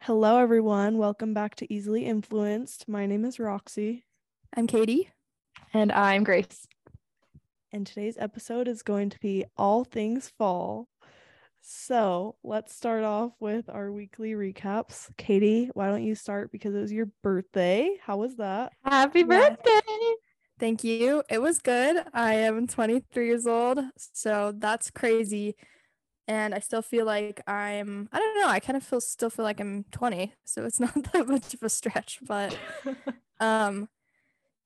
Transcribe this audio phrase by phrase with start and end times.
[0.00, 0.98] Hello, everyone.
[0.98, 2.88] Welcome back to Easily Influenced.
[2.88, 4.04] My name is Roxy,
[4.56, 5.10] I'm Katie.
[5.74, 6.68] And I'm Grace.
[7.72, 10.88] and today's episode is going to be all things fall.
[11.60, 15.08] So let's start off with our weekly recaps.
[15.16, 17.96] Katie, why don't you start because it was your birthday?
[18.04, 18.72] How was that?
[18.84, 19.24] Happy Yeah.
[19.24, 19.80] birthday.
[20.62, 21.24] Thank you.
[21.28, 22.04] It was good.
[22.14, 25.56] I am 23 years old, so that's crazy.
[26.28, 29.44] And I still feel like I'm, I don't know, I kind of feel still feel
[29.44, 32.56] like I'm 20, so it's not that much of a stretch, but
[33.40, 33.88] um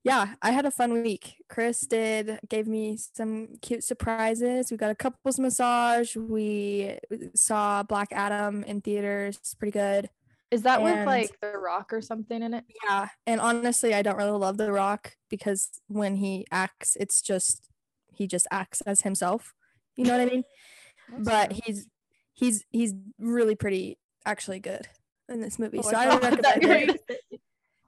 [0.03, 1.37] yeah, I had a fun week.
[1.49, 4.69] Chris did gave me some cute surprises.
[4.69, 6.15] We got a couples massage.
[6.15, 6.99] We
[7.33, 9.37] saw Black Adam in theaters.
[9.37, 10.11] It's pretty good.
[10.49, 12.63] Is that with like The Rock or something in it?
[12.83, 17.67] Yeah, and honestly, I don't really love The Rock because when he acts, it's just
[18.13, 19.53] he just acts as himself.
[19.95, 20.43] You know what I mean?
[21.19, 21.87] but he's
[22.33, 24.87] he's he's really pretty, actually good
[25.27, 25.79] in this movie.
[25.79, 27.41] Oh, so I I, would thought that recommend it.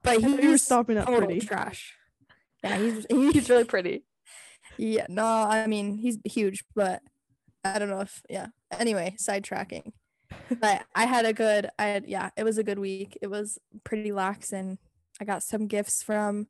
[0.03, 1.39] But I thought you were he's stopping at pretty.
[1.39, 1.95] trash.
[2.63, 4.03] Yeah, He's he's really pretty.
[4.77, 5.05] yeah.
[5.07, 7.01] No, I mean he's huge, but
[7.63, 8.47] I don't know if yeah.
[8.77, 9.93] Anyway, sidetracking.
[10.59, 13.17] But I had a good I had yeah, it was a good week.
[13.21, 14.77] It was pretty lax and
[15.21, 16.47] I got some gifts from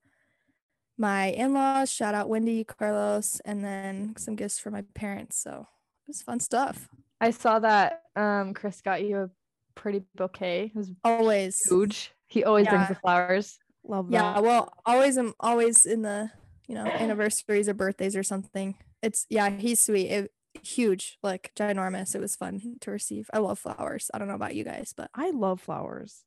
[0.97, 1.91] my in-laws.
[1.91, 5.41] Shout out Wendy, Carlos, and then some gifts for my parents.
[5.41, 6.87] So it was fun stuff.
[7.21, 9.29] I saw that um Chris got you a
[9.75, 10.71] pretty bouquet.
[10.73, 11.59] It was Always.
[11.69, 12.11] huge.
[12.27, 13.57] He always brings the flowers.
[13.83, 14.13] Love that.
[14.13, 16.29] Yeah, well, always I'm always in the,
[16.67, 18.75] you know, anniversaries or birthdays or something.
[19.01, 20.09] It's yeah, he's sweet.
[20.11, 20.31] It,
[20.63, 22.15] huge, like ginormous.
[22.15, 23.29] It was fun to receive.
[23.33, 24.09] I love flowers.
[24.13, 26.23] I don't know about you guys, but I love flowers.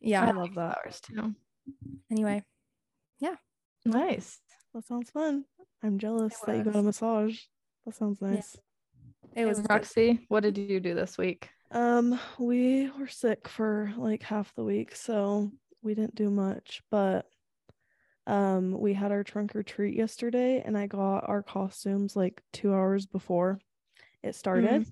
[0.00, 0.22] yeah.
[0.24, 0.78] I I love that.
[0.82, 1.34] flowers too.
[2.10, 2.42] Anyway,
[3.18, 3.36] yeah,
[3.84, 4.38] Nice.
[4.74, 5.44] That sounds fun.
[5.82, 7.40] I'm jealous that you got a massage.
[7.84, 8.30] That sounds Yeah.
[8.30, 8.56] nice.
[9.34, 9.70] it was good.
[9.70, 11.48] Roxy, what did you do this week?
[11.72, 15.50] Um, we were sick for like half the week, so
[15.82, 17.26] we didn't do much, but
[18.28, 22.72] um we had our trunk or treat yesterday and I got our costumes like 2
[22.74, 23.60] hours before
[24.26, 24.86] it started.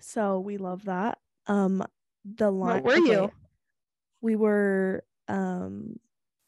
[0.00, 1.18] So we love that.
[1.46, 1.84] Um
[2.24, 3.30] the line were you?
[4.20, 5.98] We were um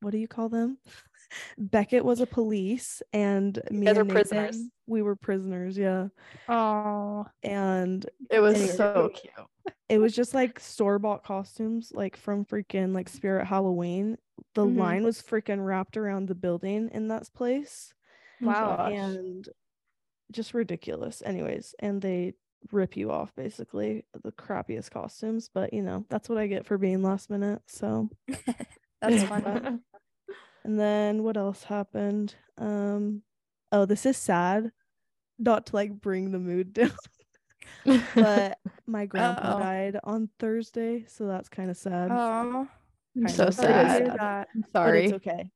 [0.00, 0.78] what do you call them?
[1.58, 4.56] Beckett was a police and me guys and are prisoners?
[4.56, 6.08] Nathan, we were prisoners, yeah.
[6.48, 8.76] Oh, And it was Anyway.
[8.76, 9.32] so cute.
[9.88, 14.16] it was just like store bought costumes, like from freaking like Spirit Halloween.
[14.54, 14.76] The Mhm.
[14.76, 17.94] line was freaking wrapped around the building in that place,
[18.40, 18.76] Wow.
[18.76, 18.92] Gosh.
[18.92, 19.48] and
[20.32, 21.22] just ridiculous.
[21.24, 22.34] Anyways, and they
[22.72, 26.78] rip you off basically the crappiest costumes, but you know that's what I get for
[26.78, 27.62] being last minute.
[27.66, 28.08] So,
[29.02, 29.26] That's Yeah.
[29.26, 29.80] fun.
[30.64, 32.34] and then what else happened?
[32.58, 33.22] Um,
[33.72, 34.72] oh, this is sad.
[35.38, 36.92] Not to like bring the mood down,
[38.14, 39.58] but my grandpa Uh-oh.
[39.60, 42.10] died on Thursday, so that's kind of sad.
[42.10, 42.66] Oh,
[43.16, 44.06] I'm so of sorry to hear sad.
[44.06, 44.18] sad.
[44.18, 44.48] that.
[44.54, 45.04] I'm but sorry.
[45.04, 45.50] it's okay.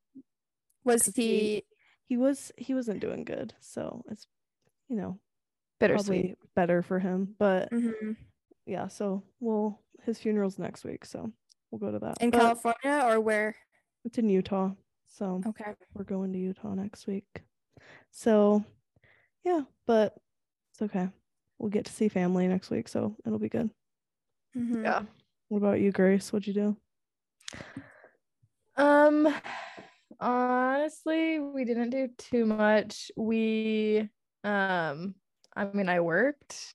[0.85, 1.23] Was 'Cause he?
[1.23, 1.65] he-
[2.11, 4.27] He was he wasn't doing good, so it's
[4.91, 5.19] you know
[5.79, 6.05] Bittersweet.
[6.07, 7.35] probably better for him.
[7.39, 8.17] But Mhm.
[8.67, 11.33] yeah, so we'll his funeral's next week, so
[11.71, 12.21] we'll go to that.
[12.21, 13.57] In But California or where?
[14.05, 14.73] it's in Utah,
[15.07, 15.75] so Okay.
[15.95, 17.43] we're going to Utah next week.
[18.11, 18.65] So
[19.45, 20.17] yeah, but
[20.73, 21.09] it's okay.
[21.59, 23.71] We'll get to see family next week, so it'll be good.
[24.57, 24.83] Mhm.
[24.85, 25.05] Yeah.
[25.49, 26.33] What about you, Grace?
[26.33, 26.77] What'd you do?
[28.77, 29.33] Um
[30.19, 33.11] honestly, we didn't do too much.
[33.17, 34.09] We
[34.45, 35.15] um
[35.57, 36.75] I mean I worked.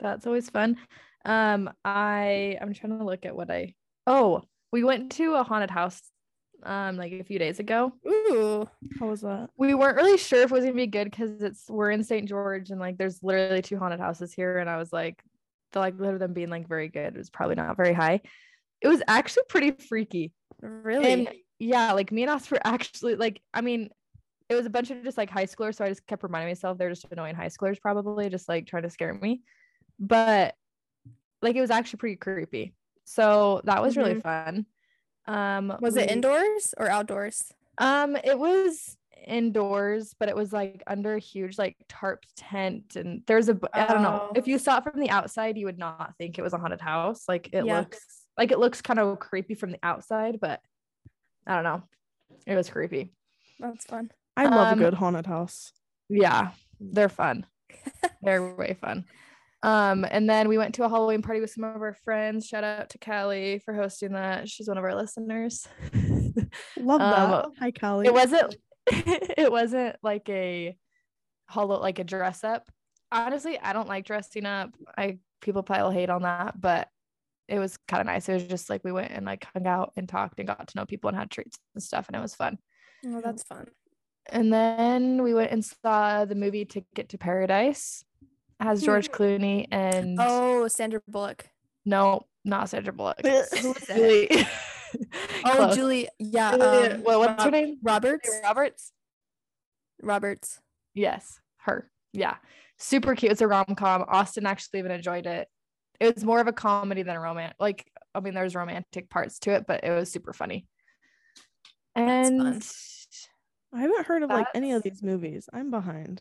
[0.00, 0.76] That's always fun.
[1.24, 3.74] Um I I'm trying to look at what I
[4.06, 4.42] Oh,
[4.72, 6.00] we went to a haunted house
[6.64, 7.92] um like a few days ago.
[8.06, 8.68] Ooh.
[8.98, 9.50] How was that?
[9.56, 12.28] We weren't really sure if it was gonna be good because it's we're in St.
[12.28, 15.22] George and like there's literally two haunted houses here and I was like
[15.72, 18.20] the likelihood of them being like very good was probably not very high.
[18.80, 20.32] It was actually pretty freaky.
[20.60, 21.12] Really?
[21.12, 21.28] And
[21.58, 23.90] yeah, like me and us were actually like, I mean,
[24.48, 25.76] it was a bunch of just like high schoolers.
[25.76, 28.82] So I just kept reminding myself they're just annoying high schoolers, probably just like trying
[28.84, 29.42] to scare me.
[29.98, 30.54] But
[31.40, 32.74] like it was actually pretty creepy.
[33.04, 34.66] So that was really fun.
[35.26, 37.52] Um was it indoors or outdoors?
[37.78, 38.96] Um, it was
[39.26, 43.86] indoors, but it was like under a huge like tarp tent, and there's a I
[43.86, 44.28] don't know.
[44.30, 44.32] Oh.
[44.34, 46.80] If you saw it from the outside, you would not think it was a haunted
[46.80, 47.24] house.
[47.28, 47.78] Like it Yeah.
[47.80, 48.00] looks
[48.36, 50.60] like it looks kind of creepy from the outside, but
[51.46, 51.82] I don't know.
[52.46, 53.12] It was creepy.
[53.60, 54.10] That's fun.
[54.36, 55.72] I love Um, a good haunted house.
[56.08, 56.50] Yeah,
[56.80, 57.46] they're fun.
[58.22, 59.04] they're way fun.
[59.64, 62.46] Um, and then we went to a Halloween party with some of our friends.
[62.46, 64.48] Shout out to Callie for hosting that.
[64.48, 65.66] She's one of our listeners.
[66.76, 67.44] Love that.
[67.44, 68.06] um, Hi, Callie.
[68.06, 68.56] it wasn't
[68.88, 70.76] it wasn't like a
[71.48, 72.68] hollow like a dress up.
[73.12, 74.70] Honestly, I don't like dressing up.
[74.98, 76.88] I people probably hate on that, but
[77.46, 78.28] it was kind of nice.
[78.28, 80.76] It was just like we went and like hung out and talked and got to
[80.76, 82.58] know people and had treats and stuff, and it was fun.
[83.06, 83.68] Oh, that's fun.
[84.30, 88.04] And then we went and saw the movie Ticket to Paradise.
[88.60, 91.46] It has George Clooney and Oh, Sandra Bullock.
[91.84, 93.20] no, not Sandra Bullock.
[93.22, 93.86] Who is?
[93.86, 94.46] Julie.
[95.44, 95.74] Oh, Close.
[95.74, 96.08] Julie.
[96.18, 96.50] Yeah.
[96.54, 97.78] Julia- Um, what- what's her name?
[97.82, 98.28] Roberts.
[98.44, 98.92] Roberts.
[100.02, 100.60] Roberts.
[100.92, 101.90] Yes, her.
[102.12, 102.36] Yeah.
[102.78, 103.32] Super cute.
[103.32, 104.04] It's a rom com.
[104.06, 105.48] Austin actually even enjoyed it.
[105.98, 107.54] It was more of a comedy than a romance.
[107.58, 110.66] Like, I mean, there's romantic parts to it, but it was super funny.
[111.94, 112.46] That's fun.
[112.46, 112.62] And
[113.74, 115.48] I haven't heard of like any of these movies.
[115.52, 116.20] I'm behind.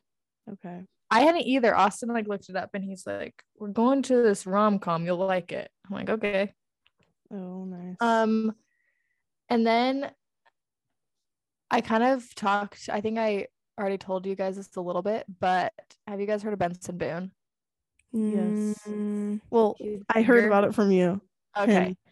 [0.51, 0.85] Okay.
[1.09, 1.75] I hadn't either.
[1.75, 5.05] Austin like looked it up and he's like, We're going to this rom com.
[5.05, 5.69] You'll like it.
[5.85, 6.53] I'm like, okay.
[7.33, 7.97] Oh, nice.
[7.99, 8.53] Um,
[9.49, 10.11] and then
[11.69, 12.89] I kind of talked.
[12.91, 13.47] I think I
[13.79, 15.73] already told you guys this a little bit, but
[16.07, 17.31] have you guys heard of Benson Boone?
[18.13, 18.79] Yes.
[18.87, 19.77] Mm, well,
[20.13, 21.21] I heard about it from you.
[21.57, 21.73] Okay.
[21.73, 21.97] him.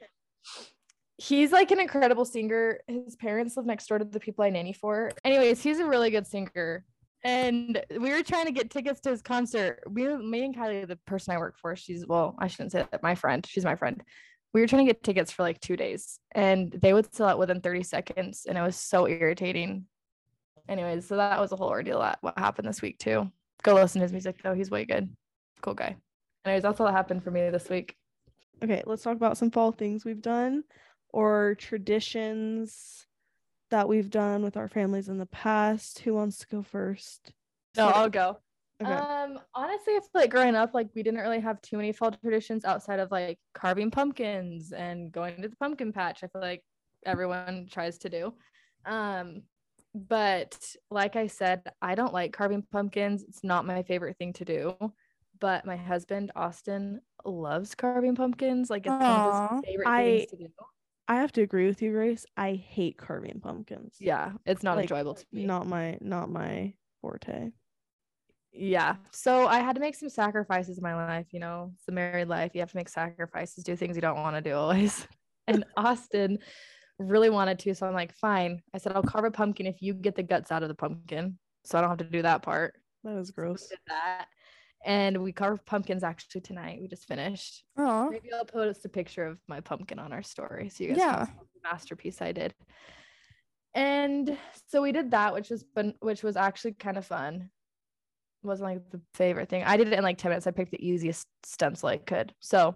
[1.19, 2.79] He's like an incredible singer.
[2.87, 5.11] His parents live next door to the people I nanny for.
[5.25, 6.85] Anyways, he's a really good singer.
[7.25, 9.83] And we were trying to get tickets to his concert.
[9.89, 13.03] We, me and Kylie, the person I work for, she's well, I shouldn't say that.
[13.03, 14.01] My friend, she's my friend.
[14.53, 17.37] We were trying to get tickets for like two days, and they would sell out
[17.37, 19.85] within 30 seconds, and it was so irritating.
[20.69, 21.99] Anyways, so that was a whole ordeal.
[21.99, 23.29] That what happened this week too.
[23.61, 24.53] Go listen to his music though.
[24.53, 25.13] He's way good.
[25.61, 25.97] Cool guy.
[26.45, 27.97] Anyways, that's all that happened for me this week.
[28.63, 30.63] Okay, let's talk about some fall things we've done
[31.09, 33.05] or traditions
[33.71, 35.99] that we've done with our families in the past.
[35.99, 37.31] Who wants to go first?
[37.77, 38.37] No, Start- I'll go.
[38.81, 38.93] Okay.
[38.93, 42.11] Um, honestly, I feel like growing up, like we didn't really have too many fall
[42.11, 46.23] traditions outside of like carving pumpkins and going to the pumpkin patch.
[46.23, 46.63] I feel like
[47.05, 48.33] everyone tries to do.
[48.85, 49.41] Um,
[49.93, 53.23] but like I said, I don't like carving pumpkins.
[53.23, 54.75] It's not my favorite thing to do.
[55.41, 58.69] But my husband Austin loves carving pumpkins.
[58.69, 60.47] Like it's one of his favorite I- things to do.
[61.09, 62.25] I have to agree with you, Grace.
[62.37, 63.95] I hate carving pumpkins.
[63.99, 65.43] Yeah, it's not Like, enjoyable to me.
[65.45, 67.51] Not my not my forte.
[68.51, 71.91] yeah so i had to make some sacrifices in my life you know it's a
[71.91, 75.07] married life you have to make sacrifices do things you don't want to do always
[75.47, 76.39] and austin
[76.97, 79.93] really wanted to so i'm like fine i said i'll carve a pumpkin if you
[79.93, 82.73] get the guts out of the pumpkin so i don't have to do that part
[83.03, 83.67] That is So we gross.
[83.67, 84.25] did that
[84.85, 86.79] and we carved pumpkins actually tonight.
[86.81, 87.63] We just finished.
[87.77, 90.97] Oh, maybe i'll post a picture of my pumpkin on our story so you guys
[90.99, 91.25] Yeah.
[91.25, 92.53] can see the masterpiece i did.
[93.73, 94.37] And
[94.67, 97.49] so we did that which was fun which was actually kind of fun.
[98.41, 99.63] Wasn't like the favorite thing.
[99.65, 100.47] I did it in like 10 minutes.
[100.47, 102.33] I picked the easiest stencil i could.
[102.39, 102.75] So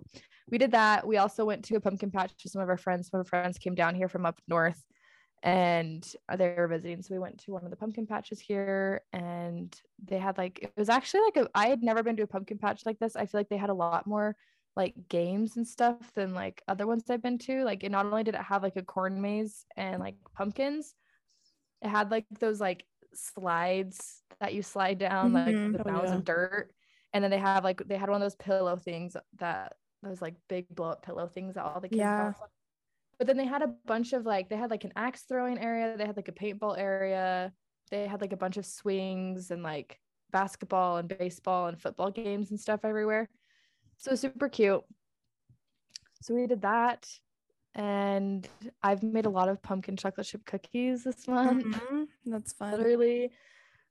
[0.52, 1.08] we did that.
[1.08, 3.10] We also went to a pumpkin patch with some of our friends.
[3.10, 4.84] Some of our friends came down here from up north
[5.44, 9.82] and they were visiting so we went to one of the pumpkin patches here and
[10.04, 12.58] they had like it was actually like a i had never been to a pumpkin
[12.58, 14.36] patch like this i feel like they had a lot more
[14.76, 17.64] like games and stuff than like other ones I've been to.
[17.64, 20.96] Like it not only did it have like a corn maze and like pumpkins,
[21.82, 25.74] it had like those like slides that you slide down like Mhm.
[25.74, 26.20] the Oh, yeah.
[26.20, 26.74] of dirt.
[27.14, 30.36] And then they have like they had one of those pillow things that those like
[30.50, 32.34] big blow up pillow things that all the kids Yeah.
[33.18, 35.96] But then they had a bunch of like they had like an axe throwing area,
[35.98, 37.54] they had like a paintball area,
[37.92, 40.00] they had like a bunch of swings and like
[40.32, 43.30] basketball and baseball and football games and stuff everywhere.
[43.98, 44.84] So super cute.
[46.22, 47.08] So we did that.
[47.76, 48.48] And
[48.84, 51.66] I've made a lot of pumpkin chocolate chip cookies this month.
[51.66, 52.72] mhm, that's fun.
[52.78, 53.32] Literally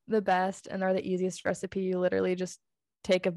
[0.06, 0.66] the best.
[0.68, 1.82] And they're the easiest recipe.
[1.82, 2.60] You literally just
[3.02, 3.34] take a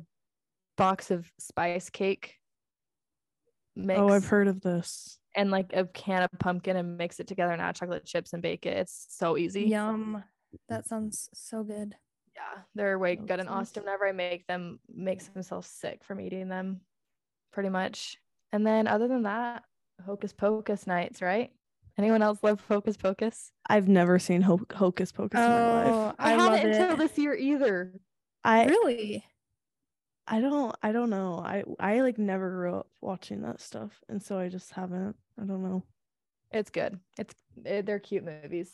[0.77, 2.35] box of spice cake
[3.75, 5.19] mix Oh, I've heard of this.
[5.35, 8.41] And like a can of pumpkin and mix it together and add chocolate chips and
[8.41, 8.77] bake it.
[8.77, 9.63] It's so easy.
[9.63, 10.23] Yum.
[10.69, 11.95] That sounds so good.
[12.35, 13.39] Yeah, they're way That good.
[13.39, 16.81] And sounds- Austin, whenever I make them, makes himself sick from eating them,
[17.51, 18.17] pretty much.
[18.51, 19.63] And then other than that,
[20.05, 21.51] hocus pocus nights, right?
[21.97, 23.51] Anyone else love hocus pocus?
[23.69, 25.87] I've never seen Ho- Hocus Pocus in my oh, life.
[25.87, 27.93] Oh, I, I, love hadn't until this year either.
[28.43, 29.23] I Really?
[30.27, 31.39] I don't I don't know.
[31.39, 35.15] I I like never grew up watching that stuff, and so I just haven't.
[35.39, 35.83] I don't know.
[36.51, 36.99] It's good.
[37.19, 37.33] It's
[37.65, 38.71] eh, they're cute movies.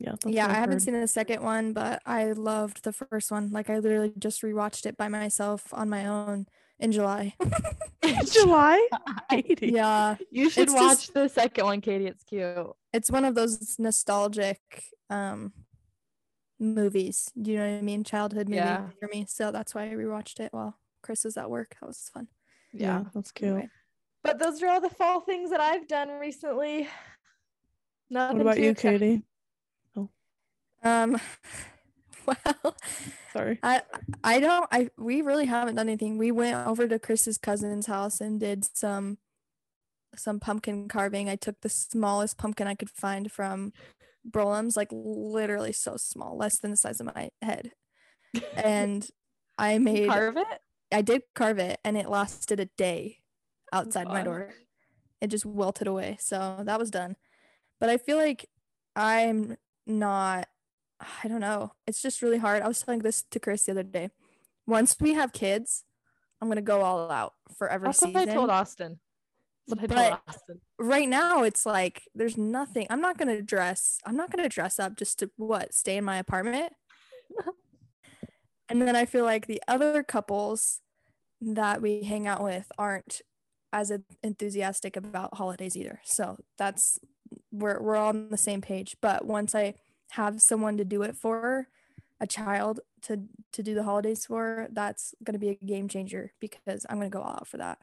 [0.00, 0.14] Yeah.
[0.26, 0.82] Yeah, I I've haven't heard.
[0.82, 3.50] seen the second one, but I loved the first one.
[3.50, 6.46] Like I literally just rewatched it by myself on my own
[6.80, 7.34] in July.
[8.32, 8.88] July.
[9.30, 9.68] Katie.
[9.72, 12.06] yeah, You should It's watch just- the second one, Katie.
[12.08, 12.66] It's cute.
[12.92, 14.58] it's one of those nostalgic
[15.10, 15.52] um
[16.58, 17.30] movies.
[17.40, 18.04] Do you know what I mean?
[18.04, 18.88] Childhood movie Yeah.
[19.00, 19.26] for me.
[19.28, 21.76] So that's why I rewatched it while Chris was at work.
[21.80, 22.28] That was fun.
[22.72, 23.04] Yeah, Yeah.
[23.14, 23.48] that's cool.
[23.48, 23.68] Anyway.
[24.22, 26.88] But those are all the fall things that I've done recently.
[28.10, 28.98] Nothing What about you, exciting.
[29.00, 29.22] Katie?
[29.96, 30.08] Oh.
[30.82, 31.20] Um,
[32.26, 32.76] well,
[33.32, 33.58] Sorry.
[33.62, 33.82] I
[34.22, 36.16] I don't I we really haven't done anything.
[36.18, 39.18] We went over to Chris's cousin's house and did some
[40.16, 41.28] some pumpkin carving.
[41.28, 43.72] I took the smallest pumpkin I could find from
[44.28, 47.72] Broulim's, like literally so small, less than the size of my head.
[48.56, 49.08] And
[49.56, 50.60] I made Carve it.
[50.92, 53.18] I did carve it and it lasted a day
[53.72, 54.50] outside my door.
[55.20, 56.16] It just wilted away.
[56.20, 57.16] So that was done.
[57.80, 58.48] But I feel like
[58.94, 60.48] I'm not
[61.22, 61.72] I don't know.
[61.86, 62.62] It's just really hard.
[62.62, 64.10] I was telling this to Chris the other day.
[64.66, 65.84] Once we have kids,
[66.40, 68.14] I'm gonna go all out for every That's season.
[68.14, 69.00] what I told Austin.
[69.68, 72.86] That's what I told But- right now it's like there's nothing.
[72.90, 73.98] I'm not gonna dress.
[74.04, 76.72] I'm not gonna dress up just to what stay in my apartment.
[78.68, 80.80] and then I feel like the other couples
[81.40, 83.20] that we hang out with aren't
[83.72, 83.92] as
[84.22, 86.00] enthusiastic about holidays either.
[86.04, 86.98] So that's
[87.50, 88.96] we're we're all on the same page.
[89.00, 89.74] But once I
[90.10, 91.68] have someone to do it for,
[92.20, 96.86] a child to to do the holidays for, that's gonna be a game changer because
[96.88, 97.78] I'm gonna go all out for that.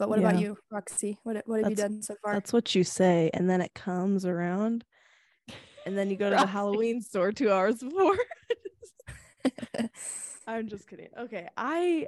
[0.00, 1.18] But what about you, Roxy?
[1.24, 2.32] What what have you done so far?
[2.32, 4.82] That's what you say, and then it comes around,
[5.84, 8.16] and then you go to the Halloween store two hours before.
[10.46, 11.10] I'm just kidding.
[11.18, 12.06] Okay, I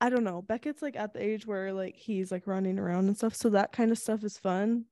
[0.00, 0.42] I don't know.
[0.42, 3.70] Beckett's like at the age where like he's like running around and stuff, so that
[3.70, 4.86] kind of stuff is fun.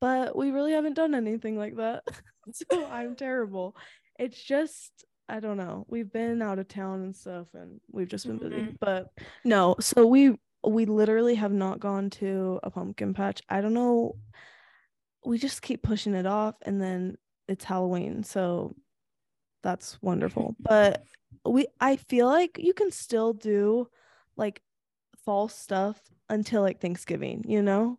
[0.00, 2.04] But we really haven't done anything like that.
[2.52, 3.76] so I'm terrible.
[4.18, 5.84] It's just I don't know.
[5.90, 8.62] We've been out of town and stuff and we've just been busy.
[8.62, 8.76] Mhm.
[8.80, 9.08] But
[9.44, 13.42] no, so we we literally have not gone to a pumpkin patch.
[13.48, 14.16] I don't know.
[15.24, 17.16] We just keep pushing it off and then
[17.48, 18.22] it's Halloween.
[18.22, 18.74] So
[19.62, 20.54] that's wonderful.
[20.60, 21.04] But
[21.44, 23.88] we I feel like you can still do
[24.36, 24.62] like
[25.24, 27.98] fall stuff until like Thanksgiving, you know?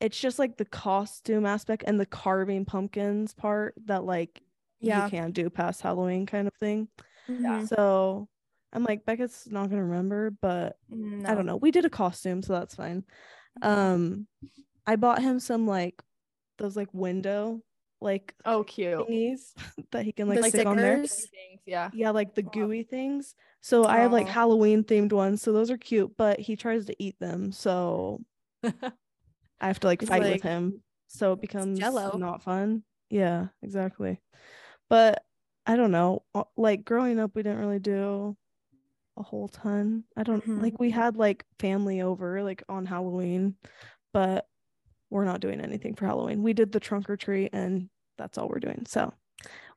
[0.00, 4.42] It's just like the costume aspect and the carving pumpkins part that like
[4.80, 5.04] Yeah.
[5.04, 6.88] you can do past Halloween kind of thing.
[7.28, 7.68] Mhm.
[7.68, 8.28] So
[8.72, 11.56] I'm like Beckett's not gonna remember, but I don't know.
[11.56, 13.04] We did a costume, so that's fine.
[13.62, 14.26] Um
[14.86, 16.02] I bought him some like
[16.58, 17.62] those like window
[18.00, 18.98] like Oh, cute.
[19.08, 19.52] thingies
[19.92, 20.96] that he can like The stick on there.
[20.98, 21.26] Things,
[21.66, 21.90] Yeah.
[21.92, 23.34] Yeah, like the gooey things.
[23.60, 26.96] So I have like Halloween themed ones, so those are cute, but he tries to
[27.02, 28.20] eat them, so
[28.64, 28.70] I
[29.60, 30.82] have to like fight like- with him.
[31.08, 32.16] So it becomes Jell-O.
[32.18, 32.84] not fun.
[33.10, 34.20] Yeah, exactly.
[34.88, 35.24] But
[35.66, 36.22] I don't know.
[36.36, 38.36] uh, Like growing up, we didn't really do
[39.20, 40.04] a whole ton.
[40.16, 40.62] I don't Mhm.
[40.62, 43.54] like we had like family over like on Halloween,
[44.12, 44.48] but
[45.10, 46.42] we're not doing anything for Halloween.
[46.42, 48.84] We did the trunk or treat and that's all we're doing.
[48.86, 49.12] So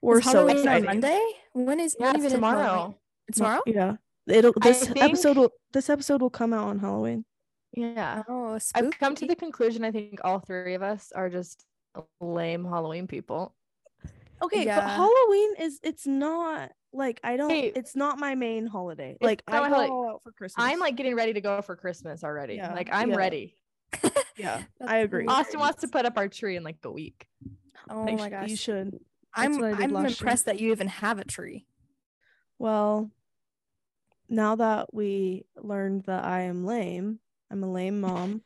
[0.01, 0.85] we're Is so Halloween on excited.
[0.85, 1.21] Monday?
[1.53, 2.63] When is Yeah, when it's even is Halloween?
[2.65, 2.99] tomorrow.
[3.27, 3.61] It's tomorrow?
[3.67, 3.95] Yeah.
[4.27, 7.25] It'll I this episode will this episode will come out on Halloween.
[7.73, 8.23] Yeah.
[8.29, 11.65] Oh, I've come to the conclusion I think all three of us are just
[12.21, 13.55] lame Halloween people.
[14.43, 19.17] Okay, but Halloween is it's not like I don't Hey, it's not my main holiday.
[19.21, 19.91] Like I go holiday.
[19.91, 20.65] out for Christmas.
[20.65, 22.55] I'm like getting ready to go for Christmas already.
[22.55, 23.15] Yeah, Like I'm yeah.
[23.15, 23.55] ready.
[24.37, 25.27] yeah, I agree.
[25.27, 27.25] Austin wants to put up our tree in like a week.
[27.89, 28.49] Oh Like, my gosh.
[28.49, 28.99] You should.
[29.33, 30.09] I'm what I did I'm last year.
[30.09, 31.65] impressed that you even have a tree.
[32.59, 33.09] Well,
[34.29, 37.19] now that we learned that I am lame,
[37.49, 38.41] I'm a lame mom.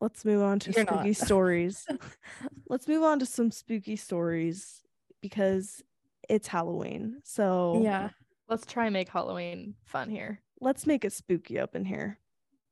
[0.00, 0.94] Let's move on to You're not.
[0.94, 1.86] spooky stories.
[2.68, 4.82] Let's move on to some spooky stories
[5.28, 5.82] because
[6.28, 7.20] it's Halloween.
[7.24, 8.10] So Yeah.
[8.48, 10.40] Let's try and make Halloween fun here.
[10.60, 12.18] let's make it spooky up in here.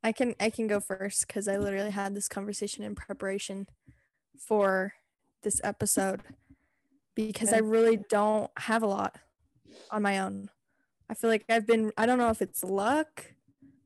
[0.03, 3.67] I can I can go first because I literally had this conversation in preparation
[4.39, 4.93] for
[5.43, 6.21] this episode
[7.15, 9.17] because I really don't have a lot
[9.91, 10.49] on my own.
[11.09, 13.33] I feel like I've been I don't know if it's luck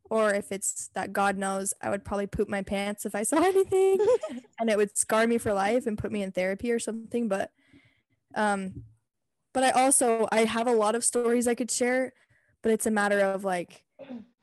[0.10, 3.38] or if it's that God knows I would probably poop my pants if I saw
[3.44, 3.98] anything
[4.60, 7.52] and it would scar me for life and put me in therapy or something but
[8.36, 8.84] um
[9.54, 12.14] but I also I have a lot of stories I could share
[12.62, 13.84] but it's a matter of like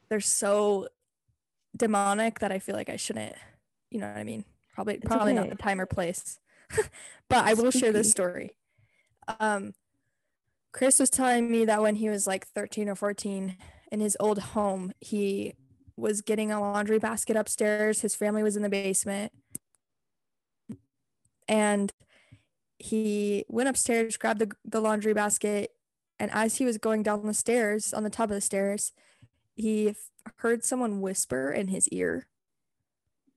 [0.08, 0.88] they're so
[1.76, 3.36] demonic that I feel like I shouldn't
[3.90, 4.44] you know what I mean?
[4.74, 6.38] Probably probably not the time or place.
[7.28, 8.56] But I will share this story.
[9.40, 9.72] Um
[10.72, 13.56] Chris was telling me that when he was like 13 or 14
[13.90, 15.54] in his old home, he
[15.96, 18.02] was getting a laundry basket upstairs.
[18.02, 19.32] His family was in the basement.
[21.48, 21.92] And
[22.78, 25.72] he went upstairs, grabbed the, the laundry basket.
[26.18, 28.92] And as he was going down the stairs, on the top of the stairs,
[29.54, 32.26] he f- heard someone whisper in his ear.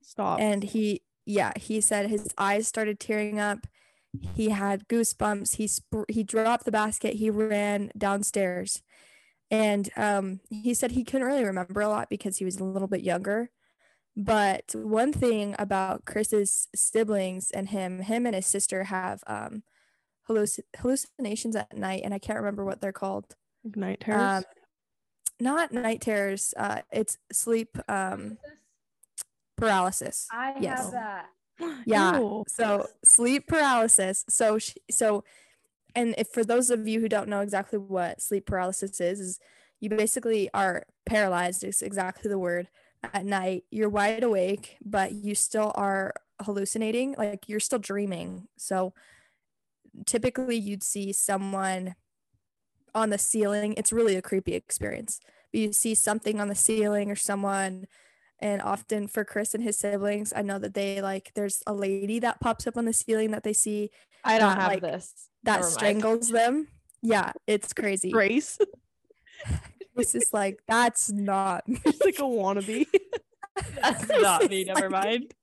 [0.01, 0.39] Stop.
[0.39, 3.67] and he yeah he said his eyes started tearing up.
[4.35, 5.57] He had goosebumps.
[5.57, 7.15] He sp- he dropped the basket.
[7.15, 8.81] He ran downstairs.
[9.51, 12.87] And um he said he couldn't really remember a lot because he was a little
[12.87, 13.51] bit younger
[14.21, 19.63] but one thing about chris's siblings and him him and his sister have um
[20.29, 23.35] halluc- hallucinations at night, and I can't remember what they're called.
[23.75, 24.21] Night terrors.
[24.21, 24.43] Um,
[25.39, 26.53] not night terrors.
[26.55, 28.37] Uh, it's sleep um,
[29.57, 30.27] paralysis.
[30.31, 30.83] I yes.
[30.83, 31.25] have that.
[31.85, 32.17] yeah.
[32.17, 32.43] Ew.
[32.47, 34.25] So sleep paralysis.
[34.29, 35.23] So sh- so,
[35.95, 39.39] and if for those of you who don't know exactly what sleep paralysis is, is
[39.79, 41.63] you basically are paralyzed.
[41.63, 42.69] Is exactly the word.
[43.01, 47.15] At night, you're wide awake, but you still are hallucinating.
[47.17, 48.47] Like you're still dreaming.
[48.57, 48.93] So
[50.05, 51.95] typically, you'd see someone
[52.93, 53.73] on the ceiling.
[53.77, 55.19] It's really a creepy experience.
[55.51, 57.87] But you see something on the ceiling or someone
[58.41, 62.19] and often for Chris and his siblings, I know that they like there's a lady
[62.19, 63.91] that pops up on the ceiling that they see
[64.23, 65.29] I don't That, have like, this.
[65.43, 65.73] that Never mind.
[65.73, 66.67] strangles them.
[67.01, 68.11] Yeah, it's crazy.
[68.11, 68.57] Grace.
[69.99, 72.85] It's just like that's not it's like a wannabe.
[73.81, 74.63] That's not me.
[74.63, 75.33] Never mind.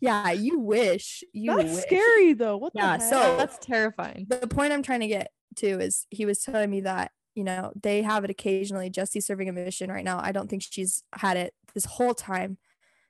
[0.00, 1.22] yeah, you wish.
[1.32, 1.84] You That's wish.
[1.84, 2.56] scary though.
[2.56, 3.02] What the Yeah, heck?
[3.02, 4.26] so- That's terrifying.
[4.28, 7.72] The point I'm trying to get to is he was telling me that, you know,
[7.80, 8.90] they have it occasionally.
[8.90, 10.18] Jesse's serving a mission right now.
[10.20, 12.58] I don't think she's had it this whole time.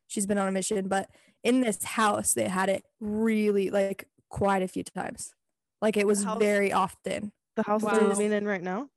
[0.07, 1.09] She's been on a mission, but
[1.43, 5.33] in this house, they had it really like quite a few times.
[5.81, 7.33] Like it was house- very often.
[7.57, 7.95] the house Wow.
[7.95, 8.89] they're living in right now.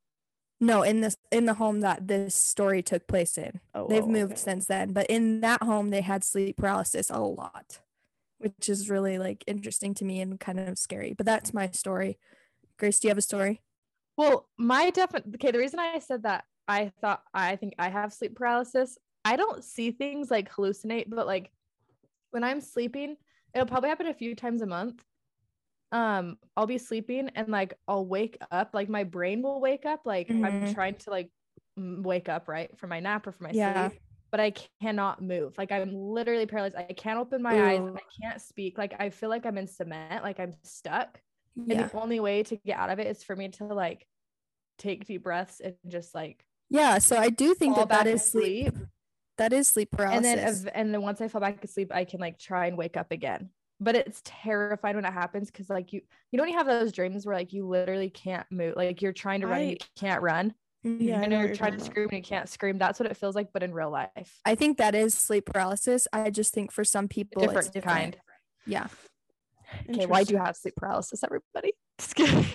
[0.60, 3.60] No, in this in the home that this story took place in.
[3.76, 4.42] Oh, They've oh, moved okay.
[4.42, 7.80] since then, but in that home they had sleep paralysis a lot,
[8.40, 11.14] which is really like interesting to me and kind of scary.
[11.14, 12.18] But that's my story.
[12.80, 13.62] Grace, do you have a story?
[14.18, 15.52] Well, my definite okay.
[15.52, 18.98] The reason I said that I thought I think I have sleep paralysis.
[19.24, 21.52] I don't see things like hallucinate, but like
[22.32, 23.18] when I'm sleeping,
[23.54, 25.04] it'll probably happen a few times a month.
[25.92, 30.02] Um, I'll be sleeping and like I'll wake up, like my brain will wake up,
[30.06, 30.74] like I'm Mhm.
[30.74, 31.32] trying to like
[31.78, 33.90] wake up right for my nap or for my Yeah.
[33.90, 34.00] sleep,
[34.32, 34.52] but I
[34.82, 35.58] cannot move.
[35.58, 36.76] Like I'm literally paralyzed.
[36.76, 37.84] I can't open my eyes.
[37.96, 38.78] I can't speak.
[38.78, 40.24] Like I feel like I'm in cement.
[40.24, 41.22] Like I'm stuck.
[41.70, 44.08] And the only way to get out of it is for me to like
[44.78, 46.98] take deep breaths and just like Yeah.
[47.00, 48.76] So I do think that that is sleep.
[49.38, 50.64] That is sleep paralysis.
[50.66, 52.98] And then and then once I fall back asleep, I can like try and wake
[52.98, 53.52] up again.
[53.80, 57.36] But it's terrifying when it happens because like you you don't have those dreams where
[57.36, 58.76] like you literally can't move.
[58.76, 60.54] Like you're trying to run and you can't run.
[60.84, 62.78] Yeah, And you're trying to scream and you can't scream.
[62.78, 64.40] That's what it feels like, but in real life.
[64.46, 66.08] I think that is sleep paralysis.
[66.14, 67.98] I just think for some people it's Different different.
[67.98, 68.18] kind.
[68.66, 68.88] Yeah.
[69.90, 71.74] Okay, why do you have sleep paralysis, everybody?
[72.00, 72.46] Just kidding.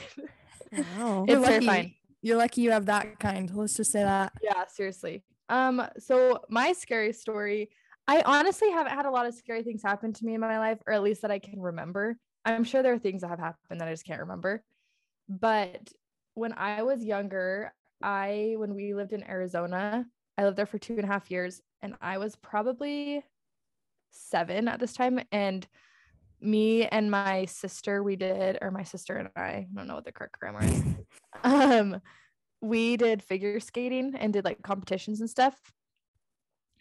[0.72, 1.24] Wow.
[1.28, 1.94] It's lucky- terrifying.
[2.22, 3.50] You're lucky you have that kind.
[3.54, 4.32] Let's just say that.
[4.40, 5.24] Yeah, seriously.
[5.48, 7.70] Um, so my scary story,
[8.08, 10.78] I honestly haven't had a lot of scary things happen to me in my life,
[10.86, 12.16] or at least that I can remember.
[12.44, 14.62] I'm sure there are things that have happened that I just can't remember.
[15.28, 15.88] But
[16.34, 20.04] when I was younger, I when we lived in Arizona,
[20.36, 23.24] I lived there for two and a half years, and I was probably
[24.10, 25.20] seven at this time.
[25.30, 25.66] And
[26.40, 30.04] me and my sister, we did, or my sister and I, I don't know what
[30.04, 30.82] the correct grammar is.
[31.44, 32.00] um,
[32.60, 35.54] we did figure skating and did like competitions and stuff.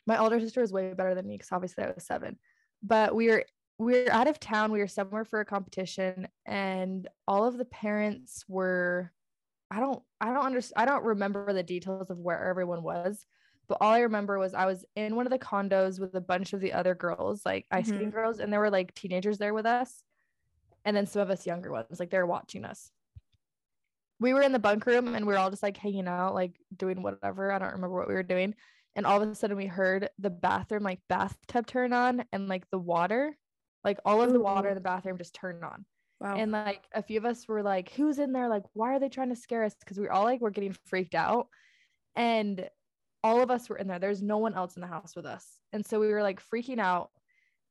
[0.08, 2.38] My older sister was way better than me because obviously I was seven.
[2.84, 3.46] But we were
[3.78, 4.72] we were out of town.
[4.72, 9.12] We were somewhere for a competition, and all of the parents were.
[9.70, 10.02] I don't.
[10.20, 10.90] I don't understand.
[10.90, 13.26] I don't remember the details of where everyone was,
[13.68, 16.54] but all I remember was I was in one of the condos with a bunch
[16.54, 18.18] of the other girls, like ice skating mm-hmm.
[18.18, 20.04] girls, and there were like teenagers there with us,
[20.84, 22.92] and then some of us younger ones, like they were watching us
[24.22, 26.56] we were in the bunk room and we were all just like hanging out, like
[26.78, 27.52] doing whatever.
[27.52, 28.54] I don't remember what we were doing.
[28.96, 32.70] And all of a sudden we heard the bathroom like bathtub turn on and like
[32.72, 33.38] the water,
[33.84, 35.86] like all of the water in the bathroom just turned on.
[36.20, 36.36] Wow.
[36.36, 38.48] And like a few of us were like, who's in there?
[38.48, 39.74] Like, why are they trying to scare us?
[39.80, 41.48] Because we were all like, we're getting freaked out.
[42.16, 42.70] And
[43.24, 43.98] all of us were in there.
[43.98, 45.48] There's no one else in the house with us.
[45.74, 47.10] And so we were like freaking out.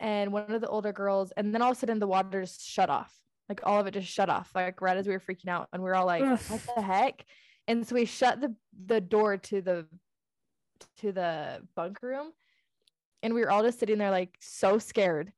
[0.01, 2.67] And one of the older girls, and then all of a sudden the water just
[2.67, 3.15] shut off.
[3.51, 5.69] Like all of it just shut off, like right as we were freaking out.
[5.73, 7.25] And we are all like, what the heck?
[7.69, 8.55] And so we shut the
[8.87, 9.87] the door to the
[10.99, 12.33] to the bunk room.
[13.23, 15.33] And we were all just sitting there like so scared.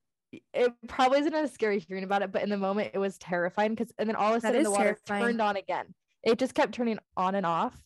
[0.54, 3.74] It probably isn't as scary hearing about it, but in the moment it was terrifying
[3.74, 5.22] because and then all of a sudden the water terrifying.
[5.26, 5.94] turned on again.
[6.22, 7.76] It just kept turning on and off.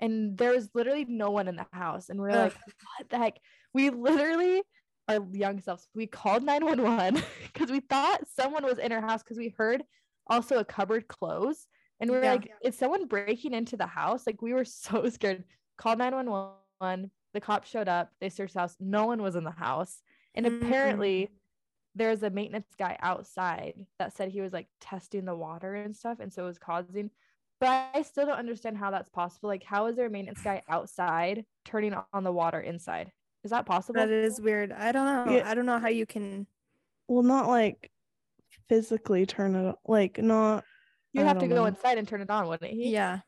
[0.00, 2.08] And there was literally no one in the house.
[2.08, 2.38] And we are Ugh.
[2.38, 2.54] like,
[2.98, 3.38] what the heck?
[3.74, 4.62] We literally
[5.08, 7.22] our young selves, we called 911
[7.52, 9.82] because we thought someone was in our house because we heard
[10.26, 11.66] also a cupboard close.
[12.00, 12.32] And we are Yeah.
[12.32, 14.26] like, is someone breaking into the house?
[14.26, 15.44] Like we were so scared.
[15.78, 16.54] Called 911.
[16.80, 18.10] The cops showed up.
[18.20, 18.76] They searched the house.
[18.80, 20.02] No one was in the house.
[20.34, 20.62] And Mm.
[20.62, 21.30] apparently
[21.94, 26.20] there's a maintenance guy outside that said he was like testing the water and stuff.
[26.20, 27.10] And so it was causing.
[27.60, 29.48] But I still don't understand how that's possible.
[29.48, 33.10] Like, how is there a maintenance guy outside turning on the water inside?
[33.44, 33.98] Is that possible?
[34.00, 34.72] that is weird.
[34.72, 35.36] I don't know.
[35.36, 35.48] Yeah.
[35.50, 36.46] I don't know how you can.
[37.08, 37.90] Well, not like
[38.68, 40.64] physically turn it on, like not.
[41.12, 41.64] You'd I have to don't go know.
[41.66, 42.90] inside and turn it on, wouldn't he?
[42.90, 43.20] Yeah.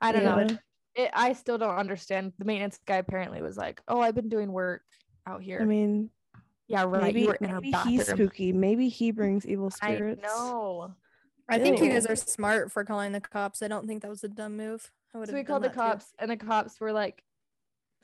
[0.00, 0.38] I don't know.
[0.38, 0.44] Yeah.
[0.44, 0.58] It,
[1.04, 2.32] it, I still don't understand.
[2.38, 4.82] The maintenance guy apparently was like, "Oh, I've been doing work
[5.26, 6.10] out here." I mean,
[6.68, 7.02] yeah, right.
[7.02, 8.52] maybe you were in maybe he's spooky.
[8.52, 9.92] Maybe he brings evil spirits.
[9.92, 10.22] I spirits.
[10.22, 10.94] know.
[11.48, 13.60] I think you guys are smart for calling the cops.
[13.62, 14.90] I don't think that was a dumb move.
[15.14, 17.24] I would So we called the cops, and the cops were like,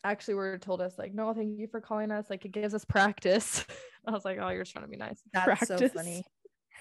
[0.03, 2.29] actually, were told us like, "No, thank you for calling us.
[2.29, 3.65] Like, it gives us practice."
[4.07, 6.25] I was like, "Oh, you're just trying to be nice." That's so funny.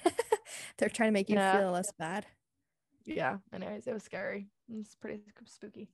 [0.77, 1.59] They're trying to make you Yeah.
[1.59, 2.25] feel less bad.
[3.05, 3.37] Yeah.
[3.53, 4.47] Anyways, it was scary.
[4.73, 5.89] It's pretty spooky.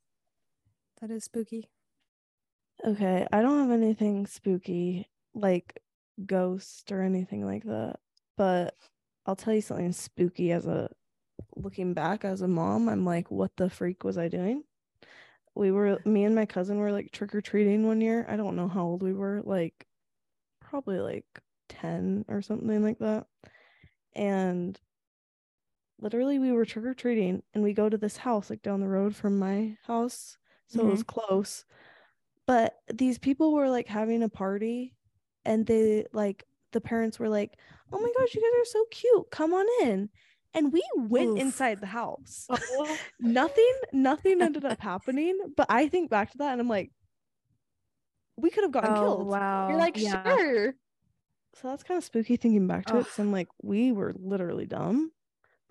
[1.01, 1.69] That is spooky.
[2.85, 5.81] Okay, I don't have anything spooky like
[6.25, 7.99] ghost or anything like that.
[8.37, 8.75] But
[9.25, 10.89] I'll tell you something spooky as a
[11.55, 14.63] looking back as a mom, I'm like, what the freak was I doing?
[15.55, 18.25] We were me and my cousin were like trick or treating one year.
[18.29, 19.87] I don't know how old we were, like
[20.59, 21.25] probably like
[21.69, 23.27] 10 or something like that.
[24.15, 24.79] And
[25.99, 28.87] literally we were trick or treating and we go to this house like down the
[28.87, 30.37] road from my house.
[30.71, 31.19] So it was mm-hmm.
[31.19, 31.65] close.
[32.47, 34.95] But these people were like having a party
[35.45, 37.57] and they like the parents were like,
[37.91, 39.31] "Oh my gosh, you guys are so cute.
[39.31, 40.09] Come on in."
[40.53, 41.39] And we went Oof.
[41.39, 42.47] inside the house.
[42.49, 46.91] Oh, nothing nothing ended up happening, but I think back to that and I'm like
[48.37, 49.27] we could have gotten oh killed.
[49.27, 49.69] wow.
[49.69, 50.23] You're like, yeah.
[50.23, 50.73] sure.
[51.55, 54.65] So that's kind of spooky thinking back to it cuz I'm like we were literally
[54.65, 55.11] dumb.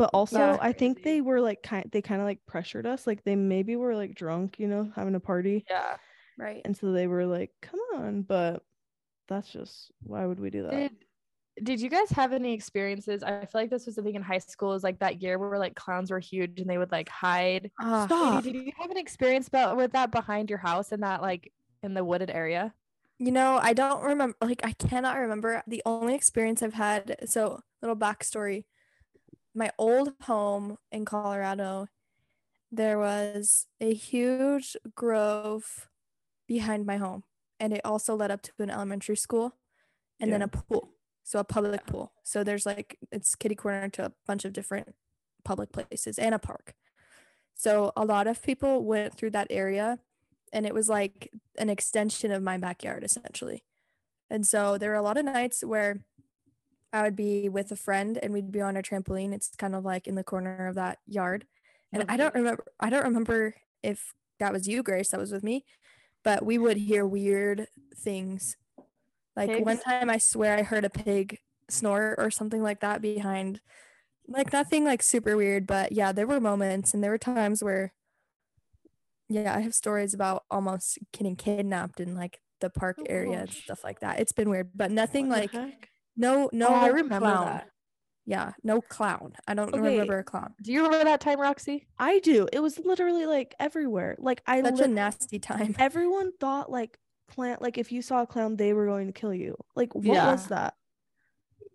[0.00, 0.58] But also Yeah.
[0.62, 1.04] I think Crazy.
[1.04, 4.14] they were like kind they kind of like pressured us like they maybe were like
[4.14, 5.66] drunk, you know, having a party.
[5.68, 5.98] Yeah.
[6.38, 6.62] Right.
[6.64, 8.64] And so they were like, "Come on." But
[9.28, 10.70] that's just why would we do that?
[10.70, 11.04] Did
[11.62, 13.22] Did you guys have any experiences?
[13.22, 14.72] I feel like this was a thing in high school.
[14.72, 17.70] Is like that year where like clowns were huge and they would like hide.
[17.80, 18.44] Ah, Stop.
[18.44, 21.92] Did you have an experience about with that behind your house in that like in
[21.94, 22.74] the wooded area?
[23.18, 25.62] You know, I don't remember, like, I cannot remember.
[25.66, 28.64] The only experience I've had, so, little backstory.
[29.54, 31.88] My old home in Colorado,
[32.70, 35.88] there was a huge grove
[36.46, 37.24] behind my home,
[37.58, 39.56] and it also led up to an elementary school
[40.20, 40.90] and then a pool.
[41.22, 42.12] So, a public pool.
[42.24, 44.94] So, there's like, it's kitty corner to a bunch of different
[45.44, 46.74] public places and a park.
[47.54, 49.98] So, a lot of people went through that area
[50.52, 53.64] and it was like an extension of my backyard essentially.
[54.28, 56.00] And so there were a lot of nights where
[56.92, 59.32] I would be with a friend and we'd be on a trampoline.
[59.32, 61.46] It's kind of like in the corner of that yard.
[61.92, 65.42] And I don't remember I don't remember if that was you, Grace, that was with
[65.42, 65.64] me,
[66.24, 68.56] but we would hear weird things.
[69.36, 73.60] Like one time I swear I heard a pig snore or something like that behind
[74.28, 77.92] like nothing like super weird, but yeah, there were moments and there were times where
[79.28, 83.52] yeah, I have stories about almost getting kidnapped in like the park Oh, area and
[83.52, 84.20] stuff like that.
[84.20, 85.89] It's been weird, but nothing What like?
[86.16, 87.46] No no Oh, I remember clown.
[87.46, 87.68] that.
[88.26, 89.32] Yeah, no clown.
[89.48, 89.80] I don't Okay.
[89.80, 90.54] remember a clown.
[90.62, 91.88] Do you remember that time, Roxy?
[91.98, 92.46] I do.
[92.52, 94.16] It was literally like everywhere.
[94.18, 95.74] Like I Such a nasty time.
[95.78, 99.34] everyone thought like clown like if you saw a clown they were going to kill
[99.34, 99.56] you.
[99.74, 100.32] Like what Yeah.
[100.32, 100.74] was that?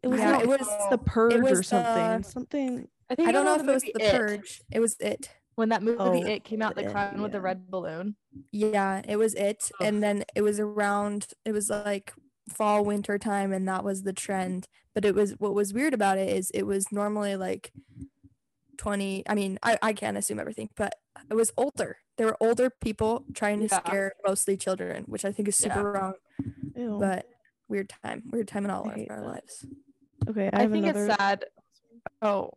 [0.04, 2.21] It was Yeah, like it was the purge or something.
[2.21, 4.12] the- something I think I don't know if it was the It.
[4.19, 4.62] purge.
[4.71, 5.30] It was it.
[5.56, 6.76] when that movie Oh, It came out.
[6.76, 8.17] The It, clown with the red balloon.
[8.52, 9.71] Yeah, it was it.
[9.80, 9.88] Ugh.
[9.88, 12.13] And then it was around it was like
[12.50, 14.68] fall winter time and that was the trend.
[14.94, 17.72] But it was what was weird about it is it was normally like
[18.78, 20.96] 20 I mean, I, I can't assume everything, but
[21.30, 21.98] it was older.
[22.18, 23.80] There were older people trying to Yeah.
[23.80, 26.00] scare mostly children, which I think is super Yeah.
[26.00, 26.14] wrong.
[26.76, 26.98] ew.
[27.00, 27.26] But
[27.68, 28.24] weird time.
[28.32, 29.26] Weird time in all of our that.
[29.26, 29.66] lives.
[30.30, 31.46] okay, I, I, have think another it's sad.
[32.22, 32.52] Oh,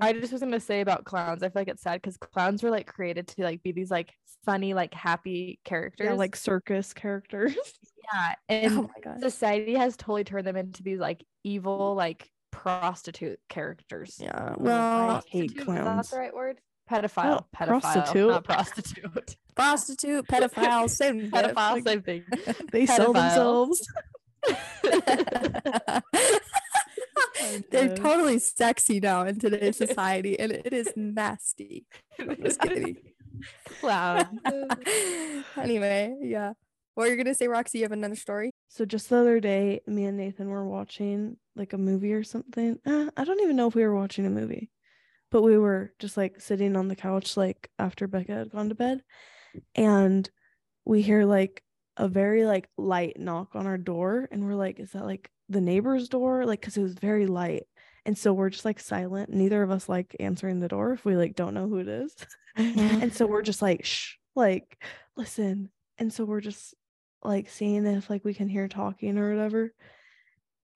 [0.00, 1.42] I just was gonna say about clowns.
[1.42, 4.12] I feel like it's sad because clowns were like created to like be these like
[4.44, 6.06] funny, like happy characters.
[6.06, 7.54] yeah, like circus characters.
[8.12, 9.20] yeah, oh and oh my god.
[9.20, 14.18] society has totally turned them into these like evil, like prostitute characters.
[14.20, 14.54] Yeah.
[14.58, 16.06] I Well, hate clowns.
[16.06, 16.60] Is that the right word?
[16.92, 17.44] Oh, pedophile.
[17.56, 18.28] pedophile, prostitute?
[18.30, 19.36] not prostitute.
[19.54, 22.24] prostitute, pedophile, same pedophile, same thing.
[22.72, 23.86] They sell themselves.
[24.46, 24.56] Oh,
[27.70, 31.86] They're totally sexy now in today's society, and it is nasty.
[32.42, 32.96] Just kidding.
[33.80, 34.40] Clown.
[35.56, 36.52] anyway, yeah.
[36.94, 37.78] What you're gonna say, Roxy?
[37.78, 38.50] You have another story?
[38.68, 42.78] So just the other day, me and Nathan were watching like a movie or something.
[42.84, 44.70] Uh, I don't even know if we were watching a movie,
[45.30, 48.74] but we were just like sitting on the couch, like after Becca had gone to
[48.74, 49.02] bed,
[49.74, 50.28] and
[50.84, 51.62] we hear like
[51.96, 55.60] a very like light knock on our door, and we're like, "Is that like the
[55.60, 57.64] neighbor's door?" Like, cause it was very light,
[58.06, 59.30] and so we're just like silent.
[59.30, 62.14] Neither of us like answering the door if we like don't know who it is.
[62.56, 63.32] and so mm-hmm.
[63.32, 64.82] we're just like shh like
[65.16, 66.74] listen and so we're just
[67.22, 69.72] like seeing if like we can hear talking or whatever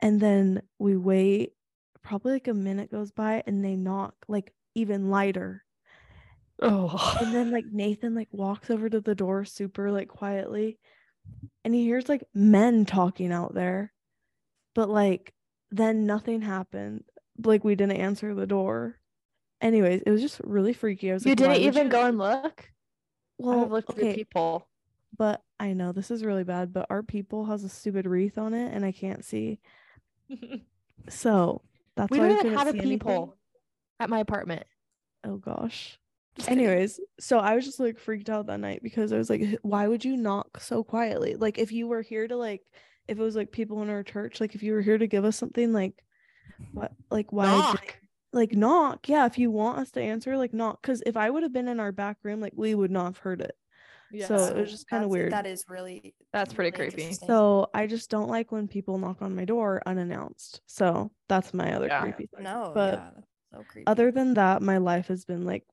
[0.00, 1.52] and then we wait
[2.02, 5.64] probably like a minute goes by and they knock like even lighter.
[6.60, 7.16] Oh.
[7.20, 7.72] And then like oh.
[7.72, 10.78] Nathan like walks over to the door super like quietly
[11.64, 13.92] and he hears like men talking out there.
[14.74, 15.32] But like
[15.70, 17.04] then nothing happened.
[17.42, 18.98] Like we didn't answer the door.
[19.60, 21.10] Anyways, it was just really freaky.
[21.10, 22.68] I was You like, didn't even you- go and look?
[23.38, 24.68] Well, through okay, people.
[25.16, 28.54] but I know this is really bad, but our people has a stupid wreath on
[28.54, 29.58] it and I can't see.
[31.08, 31.60] So
[31.96, 33.32] that's we why don't even have a anything.
[34.00, 34.64] at my apartment.
[35.22, 35.98] Oh gosh.
[36.36, 36.64] Just kidding.
[36.64, 39.86] Anyways, so I was just like freaked out that night because I was like, why
[39.86, 41.34] would you knock so quietly?
[41.36, 42.62] Like if you were here to like
[43.06, 45.24] if it was like people in our church, like if you were here to give
[45.26, 46.02] us something, like
[46.72, 47.96] what like why would you- Knock.
[48.33, 49.09] like knock?
[49.09, 50.83] Yeah, if you want us to answer, like knock.
[50.83, 53.18] Cause if I would have been in our back room, like we would not have
[53.18, 53.57] heard it.
[54.28, 55.33] So it was just kinda weird.
[55.33, 57.12] That is really That's pretty really creepy.
[57.14, 60.61] So I just don't like when people knock on my door unannounced.
[60.66, 62.00] So that's my other Yeah.
[62.02, 62.44] creepy thing.
[62.44, 63.11] no, but yeah,
[63.52, 63.87] so creepy.
[63.88, 65.64] other than that, my life has been like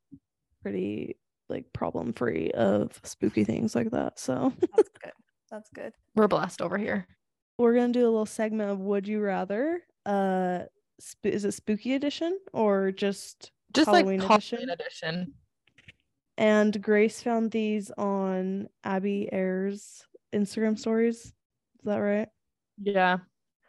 [0.64, 1.18] pretty
[1.50, 4.18] like problem free of spooky things like that.
[4.20, 5.12] So that's good.
[5.52, 5.94] That's good.
[6.16, 7.08] We're blessed over here.
[7.60, 9.82] we're gonna do a little segment of Would You Rather.
[10.06, 10.64] Uh,
[11.00, 15.16] sp- is it Spooky Edition or just Just Halloween like Halloween edition?
[15.16, 15.34] edition.
[16.38, 21.18] And Grace found these on Abby Ayers Instagram stories.
[21.26, 21.34] Is
[21.86, 22.30] that right?
[22.82, 23.18] Yeah.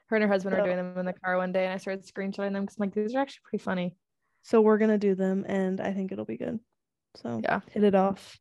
[0.07, 1.77] Her and her husband So- were doing them in the car one day and I
[1.79, 3.97] started screenshotting them because I'm like, these are actually pretty funny.
[4.42, 6.59] So we're gonna do them, and I think it'll be good.
[7.16, 7.61] So Yeah.
[7.71, 8.37] hit it off.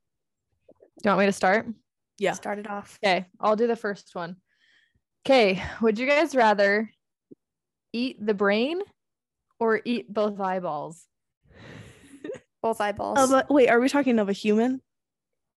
[0.70, 0.76] Do
[1.06, 1.68] you want me to start?
[2.18, 2.34] Yeah.
[2.34, 2.98] Start it off.
[3.04, 4.38] Okay, I'll do the first one.
[5.26, 6.90] Okay, would you guys rather
[7.94, 8.82] eat the brain
[9.60, 11.06] or eat both eyeballs?
[12.62, 13.18] Both eyeballs.
[13.20, 14.82] Oh, but wait, are we talking of a human?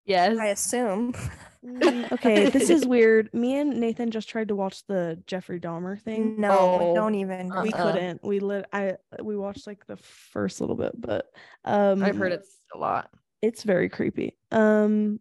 [0.05, 0.37] Yes.
[0.39, 1.13] I assume.
[1.63, 3.31] Mm, okay, this is weird.
[3.33, 6.39] Me and Nathan just tried to watch the Jeffrey Dahmer thing.
[6.39, 7.51] No, Oh, don't even.
[7.51, 7.63] uh-uh.
[7.63, 8.23] we couldn't.
[8.23, 8.65] We lit.
[8.73, 11.25] I we watched like the first little bit, but
[11.63, 13.09] um, I've heard it's a lot.
[13.41, 14.37] It's very creepy.
[14.51, 15.19] Um,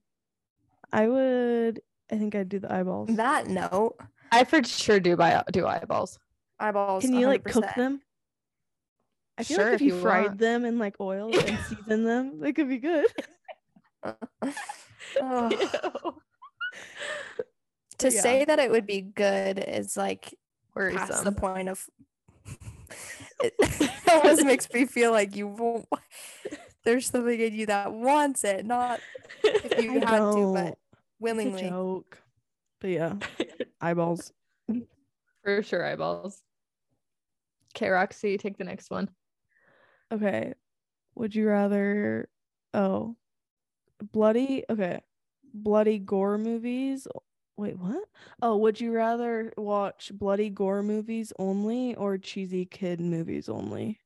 [0.93, 1.81] I would.
[2.11, 3.09] I think I'd do the eyeballs.
[3.17, 3.97] That note,
[4.33, 6.19] I for sure do buy do eyeballs.
[6.59, 7.03] Eyeballs.
[7.03, 8.01] Can you like cook them?
[9.37, 10.39] I feel Sure, like if if you, you fried want.
[10.39, 13.07] them in like oil and season them, they could be good.
[15.21, 15.49] Oh,
[17.99, 18.21] to yeah.
[18.21, 20.35] say that it would be good is like
[20.75, 21.87] past the point of.
[23.43, 23.55] it
[24.11, 25.87] almost makes me feel like you won't.
[26.85, 29.01] There's something in you that wants it, not
[29.43, 30.77] if you I had to, but It's a
[31.21, 31.63] willingly.
[31.71, 32.19] joke.
[32.81, 33.15] But yeah,
[33.81, 34.33] eyeballs.
[35.43, 36.43] For sure, eyeballs.
[37.75, 39.11] Okay, Roxy, take the next one.
[40.13, 40.55] Okay.
[41.17, 42.29] Would you rather
[42.73, 43.17] oh
[44.13, 45.01] bloody okay.
[45.53, 47.07] Bloody gore movies.
[47.57, 48.05] Wait, what?
[48.43, 54.01] Oh, would you rather watch bloody gore movies only or cheesy kid movies only?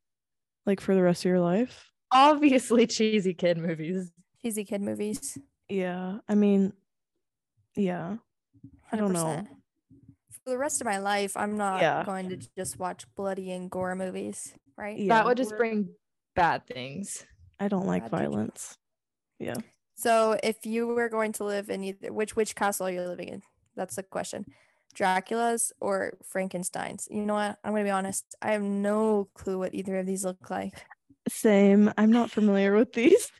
[0.66, 1.90] Like for the rest of your life?
[2.12, 4.10] Obviously, cheesy kid movies.
[4.42, 5.38] Cheesy kid movies.
[5.68, 6.18] Yeah.
[6.28, 6.74] I mean,
[7.74, 8.16] yeah.
[8.92, 9.46] I don't know.
[10.48, 10.50] 100%.
[10.50, 12.04] For the rest of my life, I'm not Yeah.
[12.04, 14.96] going to just watch bloody and gore movies, right?
[14.98, 15.14] Yeah.
[15.14, 15.94] That would just bring
[16.34, 17.24] bad things.
[17.60, 18.30] I don't like Bad teacher.
[18.30, 18.76] violence.
[19.38, 19.56] Yeah.
[19.94, 23.28] So if you were going to live in either which which castle are you living
[23.28, 23.42] in?
[23.76, 24.46] That's the question.
[24.94, 27.08] Dracula's or Frankenstein's?
[27.10, 27.58] You know what?
[27.64, 28.24] I'm gonna be honest.
[28.40, 30.72] I have no clue what either of these look like.
[31.28, 31.92] Same.
[31.98, 33.30] I'm not familiar with these.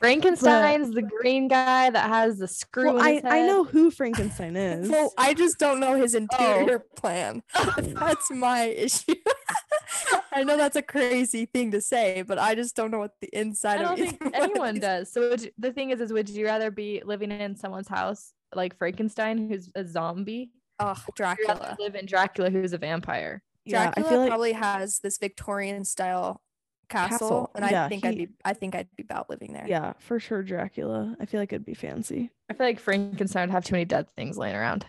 [0.00, 2.86] Frankenstein's the green guy that has the screw.
[2.86, 3.46] Well, in I, his I head.
[3.46, 4.88] know who Frankenstein is.
[4.88, 6.18] Well, I just don't know his oh.
[6.18, 7.42] interior plan.
[7.78, 9.14] That's my issue.
[10.32, 13.28] I know that's a crazy thing to say, but I just don't know what the
[13.32, 15.12] inside I of don't think either one anyone these- does.
[15.12, 18.32] So would you- the thing is, is would you rather be living in someone's house
[18.54, 21.76] like Frankenstein, who's a zombie, Oh, or would you rather Dracula.
[21.80, 23.42] live in Dracula, who's a vampire?
[23.64, 26.40] yeah, Dracula I feel like probably has this Victorian style
[26.90, 29.66] castle, Castle, and I yeah, think I'd be I think I'd be about living there.
[29.66, 31.16] yeah, for sure Dracula.
[31.20, 32.30] I feel like it'd be fancy.
[32.50, 34.84] I feel like Frankenstein would have too many dead things laying around.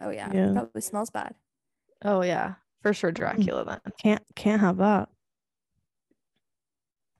[0.00, 0.30] Oh yeah.
[0.32, 0.52] Yeah.
[0.52, 1.34] Probably smells bad.
[2.02, 3.80] Oh yeah, for sure, Dracula then.
[4.02, 5.08] Can't can't have that.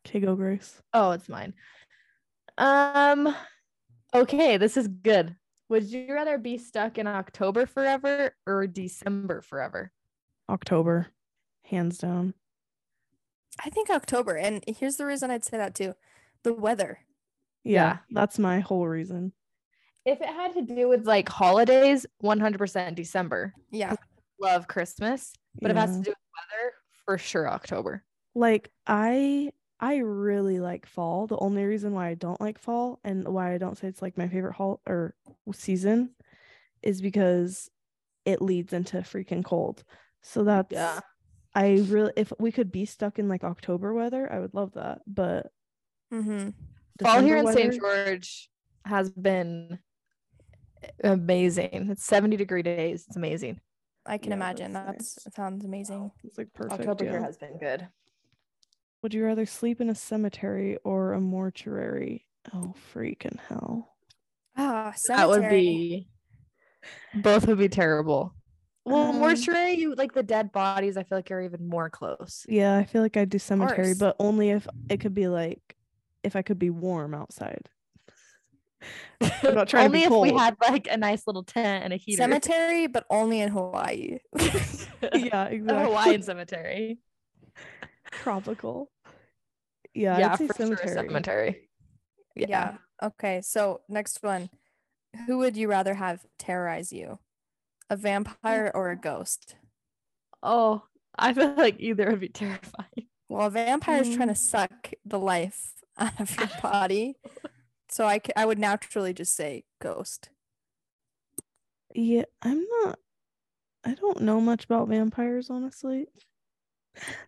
[0.06, 0.80] Okay, go Grace.
[0.92, 1.54] Oh, it's mine.
[2.58, 3.34] Um,
[4.14, 5.36] okay, this is good.
[5.68, 9.90] Would you rather be stuck in October forever or December forever?
[10.48, 11.08] October,
[11.64, 12.34] hands down.
[13.64, 15.94] I think October, and here's the reason I'd say that too:
[16.42, 17.00] the weather.
[17.64, 17.98] Yeah, Yeah.
[18.10, 19.32] that's my whole reason.
[20.04, 23.52] If it had to do with like holidays, 100% December.
[23.70, 23.94] Yeah,
[24.40, 26.72] Love Christmas, but if it has to do with weather,
[27.04, 28.04] for sure October.
[28.34, 31.26] like I I really like fall.
[31.26, 34.16] The only reason why I don't like fall and why I don't say it's like
[34.16, 35.14] my favorite hall or
[35.52, 36.10] season
[36.82, 37.70] is because
[38.24, 39.82] it leads into freaking cold.
[40.22, 41.00] So that's Yeah.
[41.56, 45.00] I really if we could be stuck in like October weather, I would love that.
[45.06, 45.50] But
[46.12, 46.50] Mm-hmm.
[47.02, 47.80] Fall here in St.
[47.80, 48.48] George
[48.84, 49.80] has been
[51.02, 51.88] amazing.
[51.90, 53.04] It's 70 degree days.
[53.08, 53.60] It's amazing.
[54.06, 54.72] I can Yeah, imagine.
[54.72, 55.24] that's That's nice.
[55.24, 56.12] that sounds amazing.
[56.22, 56.80] It's like perfect.
[56.80, 57.10] October yeah.
[57.12, 57.88] here has been good.
[59.02, 62.26] Would you rather sleep in a cemetery or a mortuary?
[62.54, 63.96] Oh freaking hell.
[64.56, 66.08] Ah, That would be
[67.14, 68.32] both would be terrible.
[68.86, 72.46] Well, Um, mortuary, you like the dead bodies, I feel like you're even more close.
[72.48, 75.76] Yeah, I feel like I'd do cemetery, but only if it could be like
[76.22, 77.68] if I could be warm outside.
[79.20, 81.92] I'm not trying to Only be if we had like a nice little tent and
[81.92, 82.22] a heater.
[82.22, 84.18] cemetery, but only in Hawaii.
[85.14, 85.84] yeah, a exactly.
[85.84, 86.98] Hawaiian cemetery.
[88.12, 88.90] Tropical.
[89.94, 91.08] Yeah, Yeah, I'd say for sure, cemetery.
[91.08, 91.68] cemetery.
[92.36, 92.74] yeah.
[93.02, 93.40] Okay.
[93.42, 94.48] So next one.
[95.26, 97.18] Who would you rather have terrorize you?
[97.90, 99.56] A vampire or a ghost?
[100.42, 100.82] Oh,
[101.18, 103.06] I feel like either would be terrifying.
[103.28, 104.38] Well, a vampire is trying to Mm.
[104.38, 107.16] suck the life out of your body.
[107.88, 110.28] So I, c- I would naturally just say ghost.
[111.94, 112.98] Yeah, I'm not
[113.84, 116.06] I don't know much about vampires, honestly.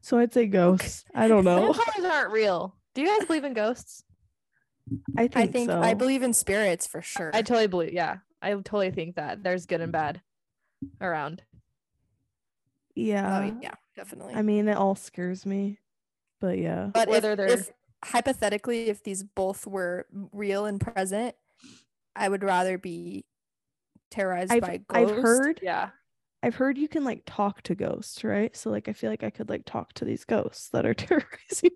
[0.00, 1.04] So I'd say ghosts.
[1.14, 1.72] I don't know.
[1.72, 2.74] Vampires aren't real.
[2.96, 4.02] Do you guys believe in ghosts?
[5.16, 7.30] I think, I think I believe in spirits for sure.
[7.32, 7.92] I totally believe.
[7.92, 10.20] Yeah, I totally think that there's good and bad
[11.00, 11.42] around.
[12.94, 13.40] Yeah.
[13.52, 14.34] oh yeah, definitely.
[14.34, 15.78] I mean, it all scares me.
[16.40, 16.90] But yeah.
[16.92, 17.70] but whether if, they're- if
[18.04, 21.34] hypothetically, if these both were real and present,
[22.16, 23.24] I would rather be
[24.10, 25.90] terrorized I've, by a I've heard Yeah.
[26.42, 28.56] I've heard you can like talk to ghosts, right?
[28.56, 31.70] So like I feel like I could like talk to these ghosts that are terrorizing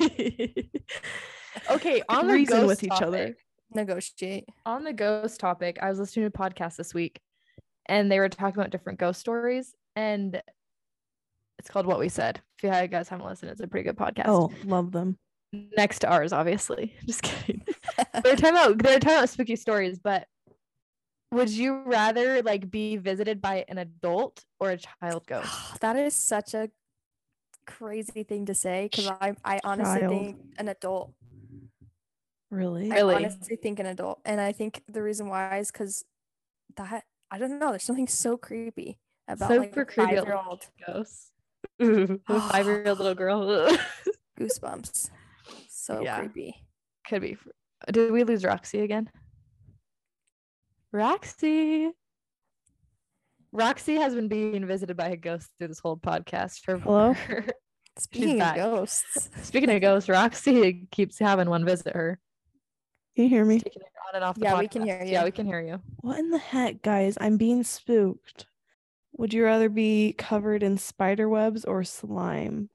[0.00, 0.70] me.
[1.70, 3.36] okay, on the reason ghost with each other.
[3.72, 4.48] negotiate.
[4.64, 7.20] On the ghost topic, I was listening to a podcast this week,
[7.88, 10.40] and they were talking about different ghost stories, and
[11.58, 12.40] it's called What We Said.
[12.58, 14.26] If you guys haven't listened, it's a pretty good podcast.
[14.26, 15.16] oh, love them.
[15.76, 16.94] next to ours, obviously.
[17.06, 17.62] Just kidding.
[18.22, 20.26] they're talking about they're talking about spooky stories, but
[21.32, 25.80] would you rather like be visited by an adult or a child ghost?
[25.80, 26.70] that is such a
[27.66, 30.10] crazy thing to say because I I honestly Child.
[30.12, 31.12] think an adult.
[32.50, 32.92] Really?
[32.92, 33.14] I Really?
[33.16, 36.04] honestly think an adult, and I think the reason why is because
[36.76, 37.70] that I don't know.
[37.70, 40.16] There's something so creepy about like Super a creepy.
[40.16, 41.32] five year old Ghosts.
[41.82, 43.76] Ooh, five year old little girl.
[44.40, 45.10] goosebumps.
[45.68, 46.18] So Yeah.
[46.18, 46.54] creepy.
[47.08, 47.36] Could be.
[47.90, 49.10] Did we lose Roxy again?
[50.92, 51.90] Roxy.
[53.52, 56.60] Roxy has been being visited by a ghost through this whole podcast.
[56.66, 57.12] Her, Hello?
[57.26, 57.44] her-
[57.98, 62.18] Speaking of ghosts, Speaking of ghosts, Roxy keeps having one visit her.
[63.16, 63.58] Can you hear me?
[63.60, 64.84] Taking it on and off the Yeah, we can podcast.
[64.84, 65.80] hear Yeah, we can hear you.
[66.02, 67.16] What in the heck, guys?
[67.20, 68.46] I'm being spooked.
[69.16, 72.68] Would you rather be covered in spider webs or slime?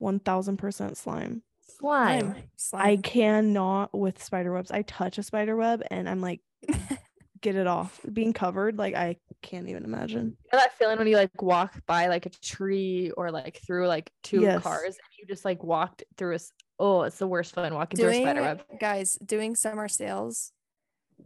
[0.00, 1.42] 1000% slime.
[1.60, 2.36] Slime.
[2.56, 2.86] slime.
[2.86, 4.70] I cannot with spider webs.
[4.70, 6.40] I touch a spider web and I'm like,
[7.40, 8.00] get it off.
[8.12, 10.36] Being covered, like, I can't even imagine.
[10.44, 13.88] You know that feeling when you like walk by like a tree or like through
[13.88, 14.62] like two Yes.
[14.62, 17.98] cars and you just like walked through a s- oh it's the worst feeling walking
[17.98, 18.62] through a spider web.
[18.80, 20.52] guys doing summer sales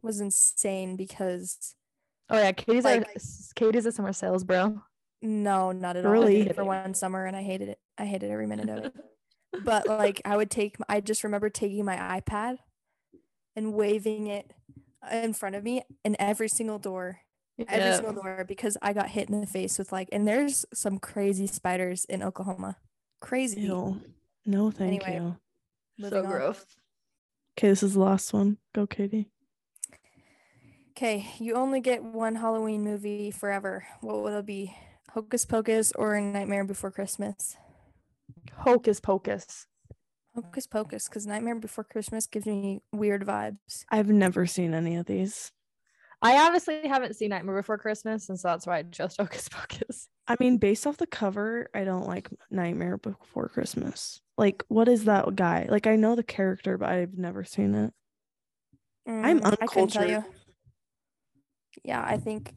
[0.02, 1.74] was insane because
[2.30, 4.80] Oh yeah, Katie's Like- a s- Katie's a summer sales bro.
[5.20, 6.12] no, not at all.
[6.12, 6.48] Really?
[6.52, 7.78] for one summer and I hated it.
[7.98, 8.94] I hated every minute of it.
[9.64, 12.56] but like I would take I just remember taking my iPad
[13.54, 14.52] and waving it
[15.10, 17.18] in front of me in every single door.
[17.68, 17.96] Every Yeah.
[17.96, 21.46] single door because I got hit in the face with like and there's some crazy
[21.46, 22.78] spiders in Oklahoma.
[23.20, 23.60] Crazy.
[23.62, 24.00] Ew.
[24.46, 25.22] No, thank Anyway.
[25.22, 25.36] you.
[26.10, 26.30] So Moving on.
[26.30, 26.64] gross.
[27.58, 28.58] Okay, this is the last one.
[28.74, 29.28] Go, Katie.
[30.90, 33.86] Okay, you only get one Halloween movie forever.
[34.00, 34.74] What will it be?
[35.12, 37.56] Hocus Pocus or Nightmare Before Christmas?
[38.54, 39.66] Hocus pocus.
[40.34, 43.84] Hocus Pocus, because Nightmare Before Christmas gives me weird vibes.
[43.90, 45.50] I've never seen any of these.
[46.22, 50.08] I honestly haven't seen Nightmare Before Christmas, and so that's why I chose Hocus Pocus.
[50.32, 54.20] I mean, based off the cover, I don't like Nightmare Before Christmas.
[54.38, 55.66] Like, what is that guy?
[55.68, 57.92] Like, I know the character, but I've never seen it.
[59.06, 60.24] I'm Mm, I couldn't tell you.
[61.84, 62.52] Yeah, I think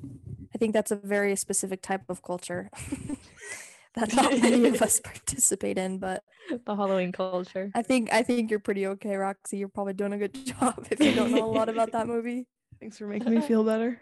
[0.53, 2.69] I think that's a very specific type of culture
[3.95, 6.23] that not many of us participate in, but
[6.65, 7.71] the Halloween culture.
[7.73, 9.57] I think I think you're pretty okay, Roxy.
[9.57, 12.47] You're probably doing a good job if you don't know a lot about that movie.
[12.79, 13.99] Thanks for making me feel better.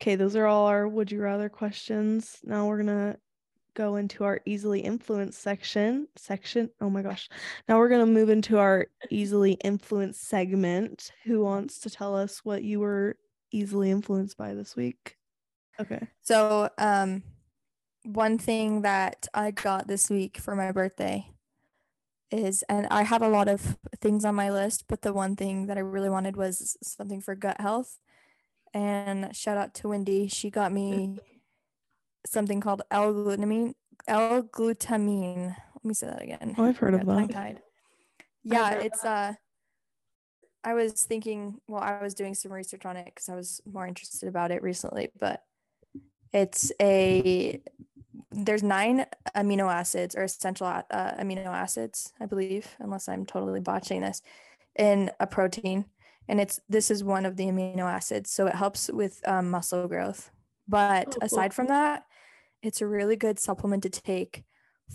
[0.00, 2.38] Okay, those are all our would you rather questions.
[2.44, 3.16] Now we're gonna
[3.74, 6.08] go into our easily influenced section.
[6.16, 6.70] Section.
[6.80, 7.28] Oh my gosh.
[7.68, 11.12] Now we're gonna move into our easily influenced segment.
[11.24, 13.16] Who wants to tell us what you were
[13.52, 15.16] easily influenced by this week?
[15.80, 16.06] Okay.
[16.22, 17.22] So, um,
[18.04, 21.28] one thing that I got this week for my birthday
[22.30, 25.66] is, and I had a lot of things on my list, but the one thing
[25.66, 27.98] that I really wanted was something for gut health.
[28.76, 30.28] And shout out to Wendy.
[30.28, 31.18] She got me
[32.26, 33.72] something called L-glutamine.
[34.06, 35.56] L-glutamine.
[35.56, 36.54] Let me say that again.
[36.58, 37.06] Oh, I've heard of that.
[37.06, 37.62] tongue-tied.
[38.44, 39.32] Yeah, heard of it's uh
[40.62, 43.86] I was thinking, well, I was doing some research on it because I was more
[43.86, 45.42] interested about it recently, but
[46.34, 47.62] it's a
[48.30, 54.02] there's nine amino acids or essential uh, amino acids, I believe, unless I'm totally botching
[54.02, 54.20] this,
[54.78, 55.86] in a protein,
[56.28, 59.88] and it's this is one of the amino acids, so it helps with um, muscle
[59.88, 60.30] growth.
[60.68, 62.04] But Oh, aside from that,
[62.62, 64.44] it's a really good supplement to take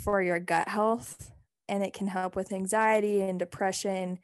[0.03, 1.32] for your gut health,
[1.69, 4.19] and it can help with anxiety and depression,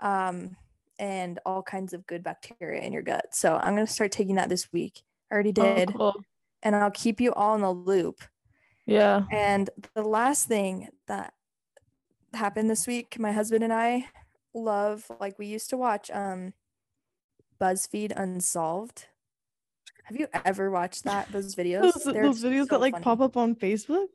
[0.00, 0.56] um,
[0.98, 3.26] and all kinds of good bacteria in your gut.
[3.34, 5.02] So I'm gonna start taking that this week.
[5.30, 6.14] I already Oh, did cool.
[6.62, 8.22] and I'll keep you all in the loop.
[8.86, 9.22] Yeah.
[9.32, 11.32] And the last thing that
[12.34, 14.06] happened this week, my husband and I
[14.54, 16.52] love like we used to watch um
[17.60, 19.06] BuzzFeed Unsolved.
[20.04, 21.92] Have you ever watched that those videos?
[21.94, 23.04] Those, those videos so that like funny.
[23.04, 24.08] pop up on Facebook.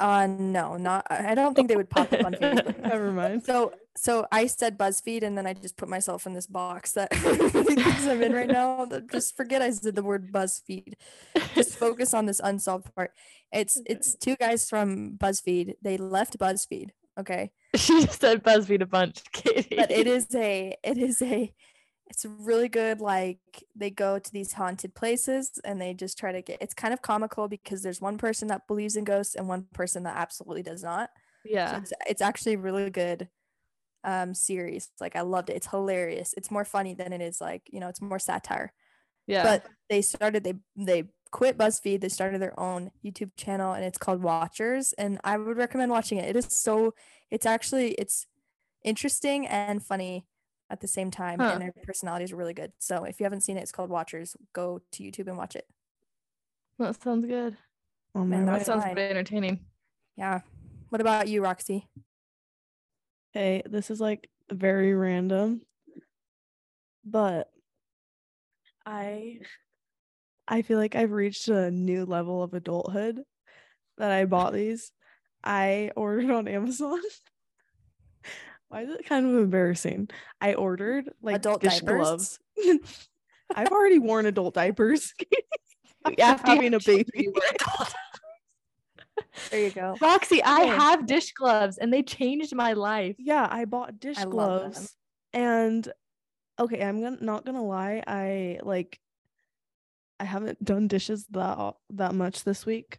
[0.00, 2.78] Uh no, not I don't think they would pop up on Facebook.
[2.82, 3.44] Never mind.
[3.44, 7.08] So so I said BuzzFeed and then I just put myself in this box that
[8.08, 8.88] I'm in right now.
[9.12, 10.94] Just forget I said the word BuzzFeed.
[11.54, 13.12] Just focus on this unsolved part.
[13.52, 15.74] It's it's two guys from BuzzFeed.
[15.80, 16.90] They left BuzzFeed.
[17.18, 17.50] Okay.
[17.76, 19.74] She just said BuzzFeed a bunch, Katie.
[19.74, 21.52] But it is a it is a
[22.06, 23.40] it's really good like
[23.74, 27.02] they go to these haunted places and they just try to get it's kind of
[27.02, 30.84] comical because there's one person that believes in ghosts and one person that absolutely does
[30.84, 31.10] not.
[31.44, 31.78] So yeah.
[31.78, 33.28] it's, it's actually really good
[34.04, 34.90] um series.
[35.00, 35.56] Like I loved it.
[35.56, 36.32] It's hilarious.
[36.36, 38.72] It's more funny than it is like, you know, it's more satire.
[39.26, 39.42] Yeah.
[39.42, 41.04] But they started they they
[41.34, 42.00] quit BuzzFeed.
[42.00, 46.16] They started their own YouTube channel and it's called Watchers and I would recommend watching
[46.16, 46.28] it.
[46.28, 46.94] It is so
[47.28, 48.28] it's actually it's
[48.84, 50.26] interesting and funny
[50.70, 51.50] at the same time Huh.
[51.54, 52.70] and their personalities are really good.
[52.78, 54.36] So if you haven't seen it, it's called Watchers.
[54.52, 55.66] Go to YouTube and watch it.
[56.78, 57.56] that sounds good.
[58.14, 58.46] Oh my And.
[58.46, 59.58] That sounds pretty entertaining.
[60.16, 60.42] Yeah.
[60.90, 61.88] What about you, Roxy?
[63.32, 65.62] Hey, this is like very random,
[67.04, 67.50] but
[68.86, 69.40] I
[70.46, 73.20] I feel like I've reached a new level of adulthood
[73.98, 74.92] that I bought these.
[75.42, 77.00] I ordered on Amazon.
[78.68, 80.08] Why is it kind of embarrassing?
[80.40, 81.96] I ordered like Adult dish diapers?
[81.96, 82.38] gloves.
[83.54, 85.12] I've already worn adult diapers.
[86.18, 87.08] After you having a baby.
[87.14, 87.94] you wear adult-
[89.50, 89.96] There you go.
[90.00, 90.68] Roxy, I Okay.
[90.76, 93.16] have dish gloves and they changed my life.
[93.18, 94.96] yeah, I bought dish I gloves
[95.32, 95.90] and
[96.58, 98.98] okay, I'm gonna not gonna lie, I like
[100.20, 102.98] I haven't done dishes that that much this week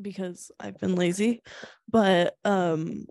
[0.00, 1.42] because I've been lazy,
[1.88, 3.06] but um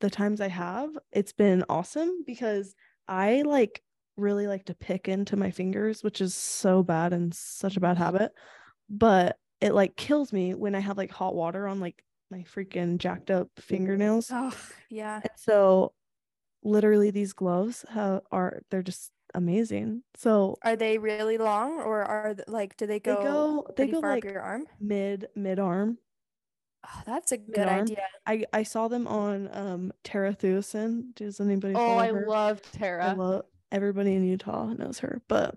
[0.00, 2.74] the times I have, it's been awesome because
[3.06, 3.82] I like
[4.16, 7.98] really like to pick into my fingers, which is so bad and such a bad
[7.98, 8.32] habit,
[8.90, 12.98] but it like kills me when I have like hot water on like my freaking
[12.98, 14.28] jacked up fingernails.
[14.32, 14.52] Oh,
[14.90, 15.20] yeah.
[15.22, 15.92] And so
[16.64, 20.02] literally these gloves ha- are they're just amazing.
[20.16, 23.86] So Are they really long or are th- like do they they go, go they
[23.88, 24.66] go far like your arm?
[24.80, 25.98] mid mid arm.
[26.84, 27.82] Oh, that's a good Mid-arm.
[27.82, 28.02] idea.
[28.26, 31.14] I I saw them on um Tara Thueson.
[31.14, 32.24] Does anybody Oh, I her?
[32.26, 33.14] love I Tara.
[33.16, 35.56] love everybody in Utah knows her, but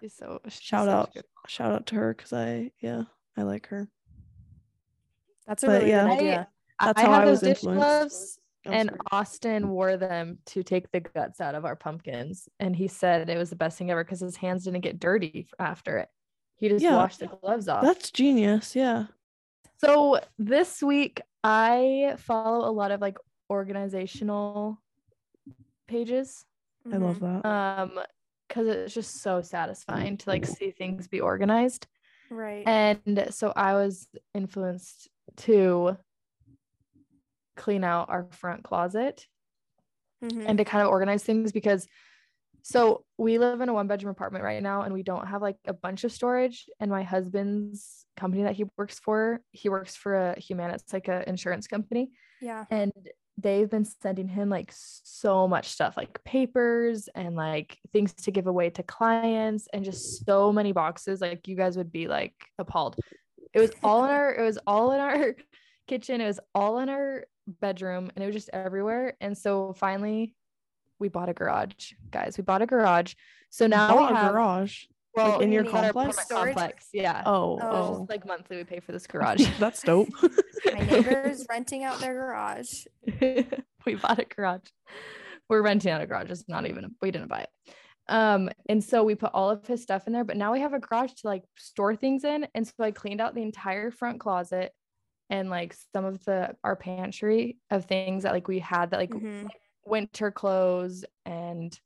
[0.00, 3.04] She's so she's shout out good- shout out to her because I yeah
[3.36, 3.88] I like her.
[5.46, 6.02] That's a But really yeah.
[6.04, 6.48] good I- idea.
[6.80, 7.78] That's I how have I those was dish influenced.
[7.80, 8.37] gloves,
[8.72, 9.00] and sorry.
[9.12, 13.38] Austin wore them to take the guts out of our pumpkins, and he said it
[13.38, 16.08] was the best thing ever because his hands didn't get dirty after it.
[16.56, 17.82] He just Yeah, washed the gloves off.
[17.82, 18.74] That's genius.
[18.76, 19.06] Yeah.
[19.80, 23.16] So this week I follow a lot of like
[23.50, 24.80] organizational
[25.86, 26.44] pages
[26.92, 27.42] I love Mhm.
[27.42, 27.48] that.
[27.48, 28.00] um
[28.48, 31.86] because it's just so satisfying to like see things be organized.
[32.30, 32.66] Right.
[32.66, 35.08] And so I was influenced
[35.38, 35.98] to
[37.58, 39.26] clean out our front closet
[40.22, 40.44] Mhm.
[40.48, 41.86] and to kind of organize things because
[42.62, 45.56] so we live in a one bedroom apartment right now and we don't have like
[45.66, 50.14] a bunch of storage and my husband's company that he works for he works for
[50.16, 52.64] a human it's like a insurance company yeah.
[52.70, 52.92] and
[53.40, 58.48] they've been sending him like so much stuff like papers and like things to give
[58.48, 62.96] away to clients and just so many boxes like you guys would be like appalled
[63.54, 65.34] it was all in our it was all in our
[65.86, 67.24] kitchen it was all in our
[67.60, 70.34] bedroom and it was just everywhere and so finally
[70.98, 73.14] we bought a garage guys we bought a garage
[73.50, 74.84] so now Bought we a garage.
[75.14, 76.24] Well, in your mean complex?
[76.26, 76.88] complex.
[76.92, 77.22] Yeah.
[77.26, 77.68] Oh, Oh.
[77.70, 79.44] oh, Just like monthly we pay for this garage.
[79.58, 80.10] that's dope.
[80.66, 82.84] my neighbor's renting out their garage.
[83.20, 84.68] we bought a garage.
[85.48, 86.30] We're renting out a garage.
[86.30, 87.48] It's not even we didn't buy it.
[88.08, 90.74] Um, and so we put all of his stuff in there, but now we have
[90.74, 92.46] a garage to like store things in.
[92.54, 94.72] And so I cleaned out the entire front closet
[95.30, 99.12] and like some of the our pantry of things that like we had that like
[99.12, 99.50] Mhm.
[99.84, 101.78] winter clothes and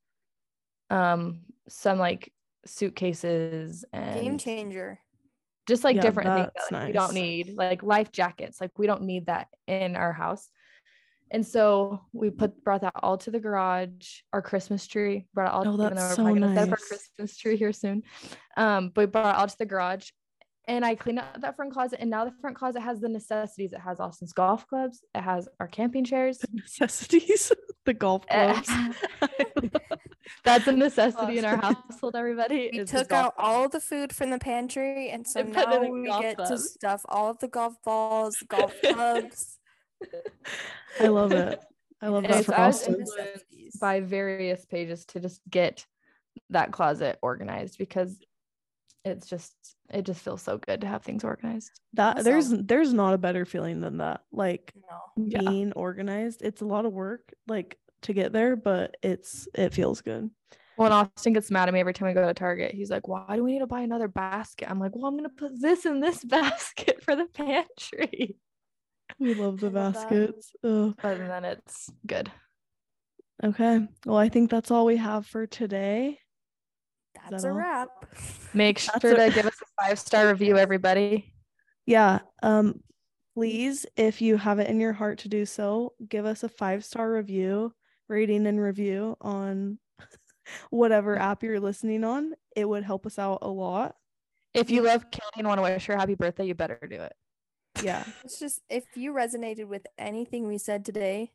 [0.90, 2.32] um some like
[2.66, 5.01] suitcases and Game changer.
[5.66, 8.70] just like Yeah, different things that's that like, we don't need like life jackets like
[8.78, 10.51] we don't need that in our house.
[11.30, 15.55] And so we put brought that all to the garage our christmas tree brought it
[15.55, 18.03] all Oh, even that's so probably gonna set up our christmas tree here soon.
[18.57, 20.11] Um but we brought it all to the garage
[20.68, 23.72] and i cleaned out that front closet and now the front closet has the necessities
[23.72, 27.52] it has austin's golf clubs it has our camping chairs The necessities.
[27.84, 28.98] the golf Eh, clubs.
[30.44, 34.12] that's a necessity in our household everybody We is took golf out all the food
[34.12, 37.48] from the pantry, and so And now we golf get to stuff all of the
[37.48, 39.58] golf balls, golf clubs.
[41.00, 41.60] I love it.
[42.00, 43.04] I love And that for Austin.
[43.80, 45.86] by various pages to just get
[46.50, 48.18] that closet organized because
[49.05, 49.55] it's just
[49.90, 51.70] it just feels so good to have things organized.
[51.94, 54.22] That there's there's not a better feeling than that.
[54.32, 55.24] Like No.
[55.26, 55.38] Yeah.
[55.40, 56.42] being organized.
[56.42, 60.30] It's a lot of work, like to get there, but it's it feels good.
[60.76, 63.36] When Austin gets mad at me every time we go to Target, he's like, "Why
[63.36, 66.00] do we need to buy another basket?" I'm like, "Well, I'm gonna put this in
[66.00, 68.36] this basket for the pantry."
[69.18, 70.53] We love the I love baskets.
[70.64, 70.94] Ugh.
[71.03, 72.32] But then it's good.
[73.44, 73.86] Okay.
[74.07, 76.18] Well, I think that's all we have for today.
[77.14, 77.56] That's that a all?
[77.56, 77.88] wrap.
[78.54, 81.32] Make sure to give us a five star review, everybody.
[81.86, 82.20] Yeah.
[82.42, 82.80] Um,
[83.34, 86.84] please, if you have it in your heart to do so, give us a five
[86.84, 87.74] star review,
[88.08, 89.78] rating and review on
[90.70, 92.32] whatever app you're listening on.
[92.56, 93.96] It would help us out a lot.
[94.54, 97.14] If you love Katie and want to wish her happy birthday, you better do it.
[97.82, 98.04] Yeah.
[98.24, 101.32] It's just if you resonated with anything we said today,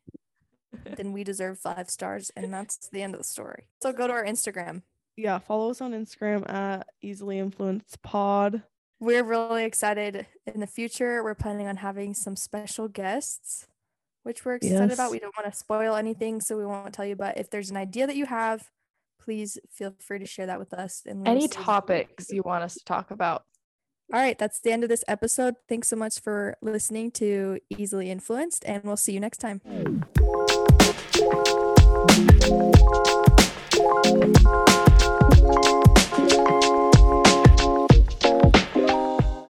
[0.96, 3.68] then we deserve five stars, and that's the end of the story.
[3.82, 4.82] So go to our Instagram.
[5.18, 5.40] Yeah.
[5.40, 8.62] Follow us on Instagram at easily influenced pod.
[9.00, 11.22] We're really excited in the future.
[11.24, 13.66] We're planning on having some special guests,
[14.22, 15.10] which we're excited about.
[15.10, 17.16] We don't want to spoil anything, so we won't tell you.
[17.16, 18.70] But if there's an idea that you have,
[19.20, 21.02] please feel free to share that with us.
[21.04, 23.44] And we will Any see what we can topics you want us to talk about?
[24.12, 25.56] All right, that's the end of this episode.
[25.68, 29.60] Thanks so much for listening to Easily Influenced, and we'll see you next time.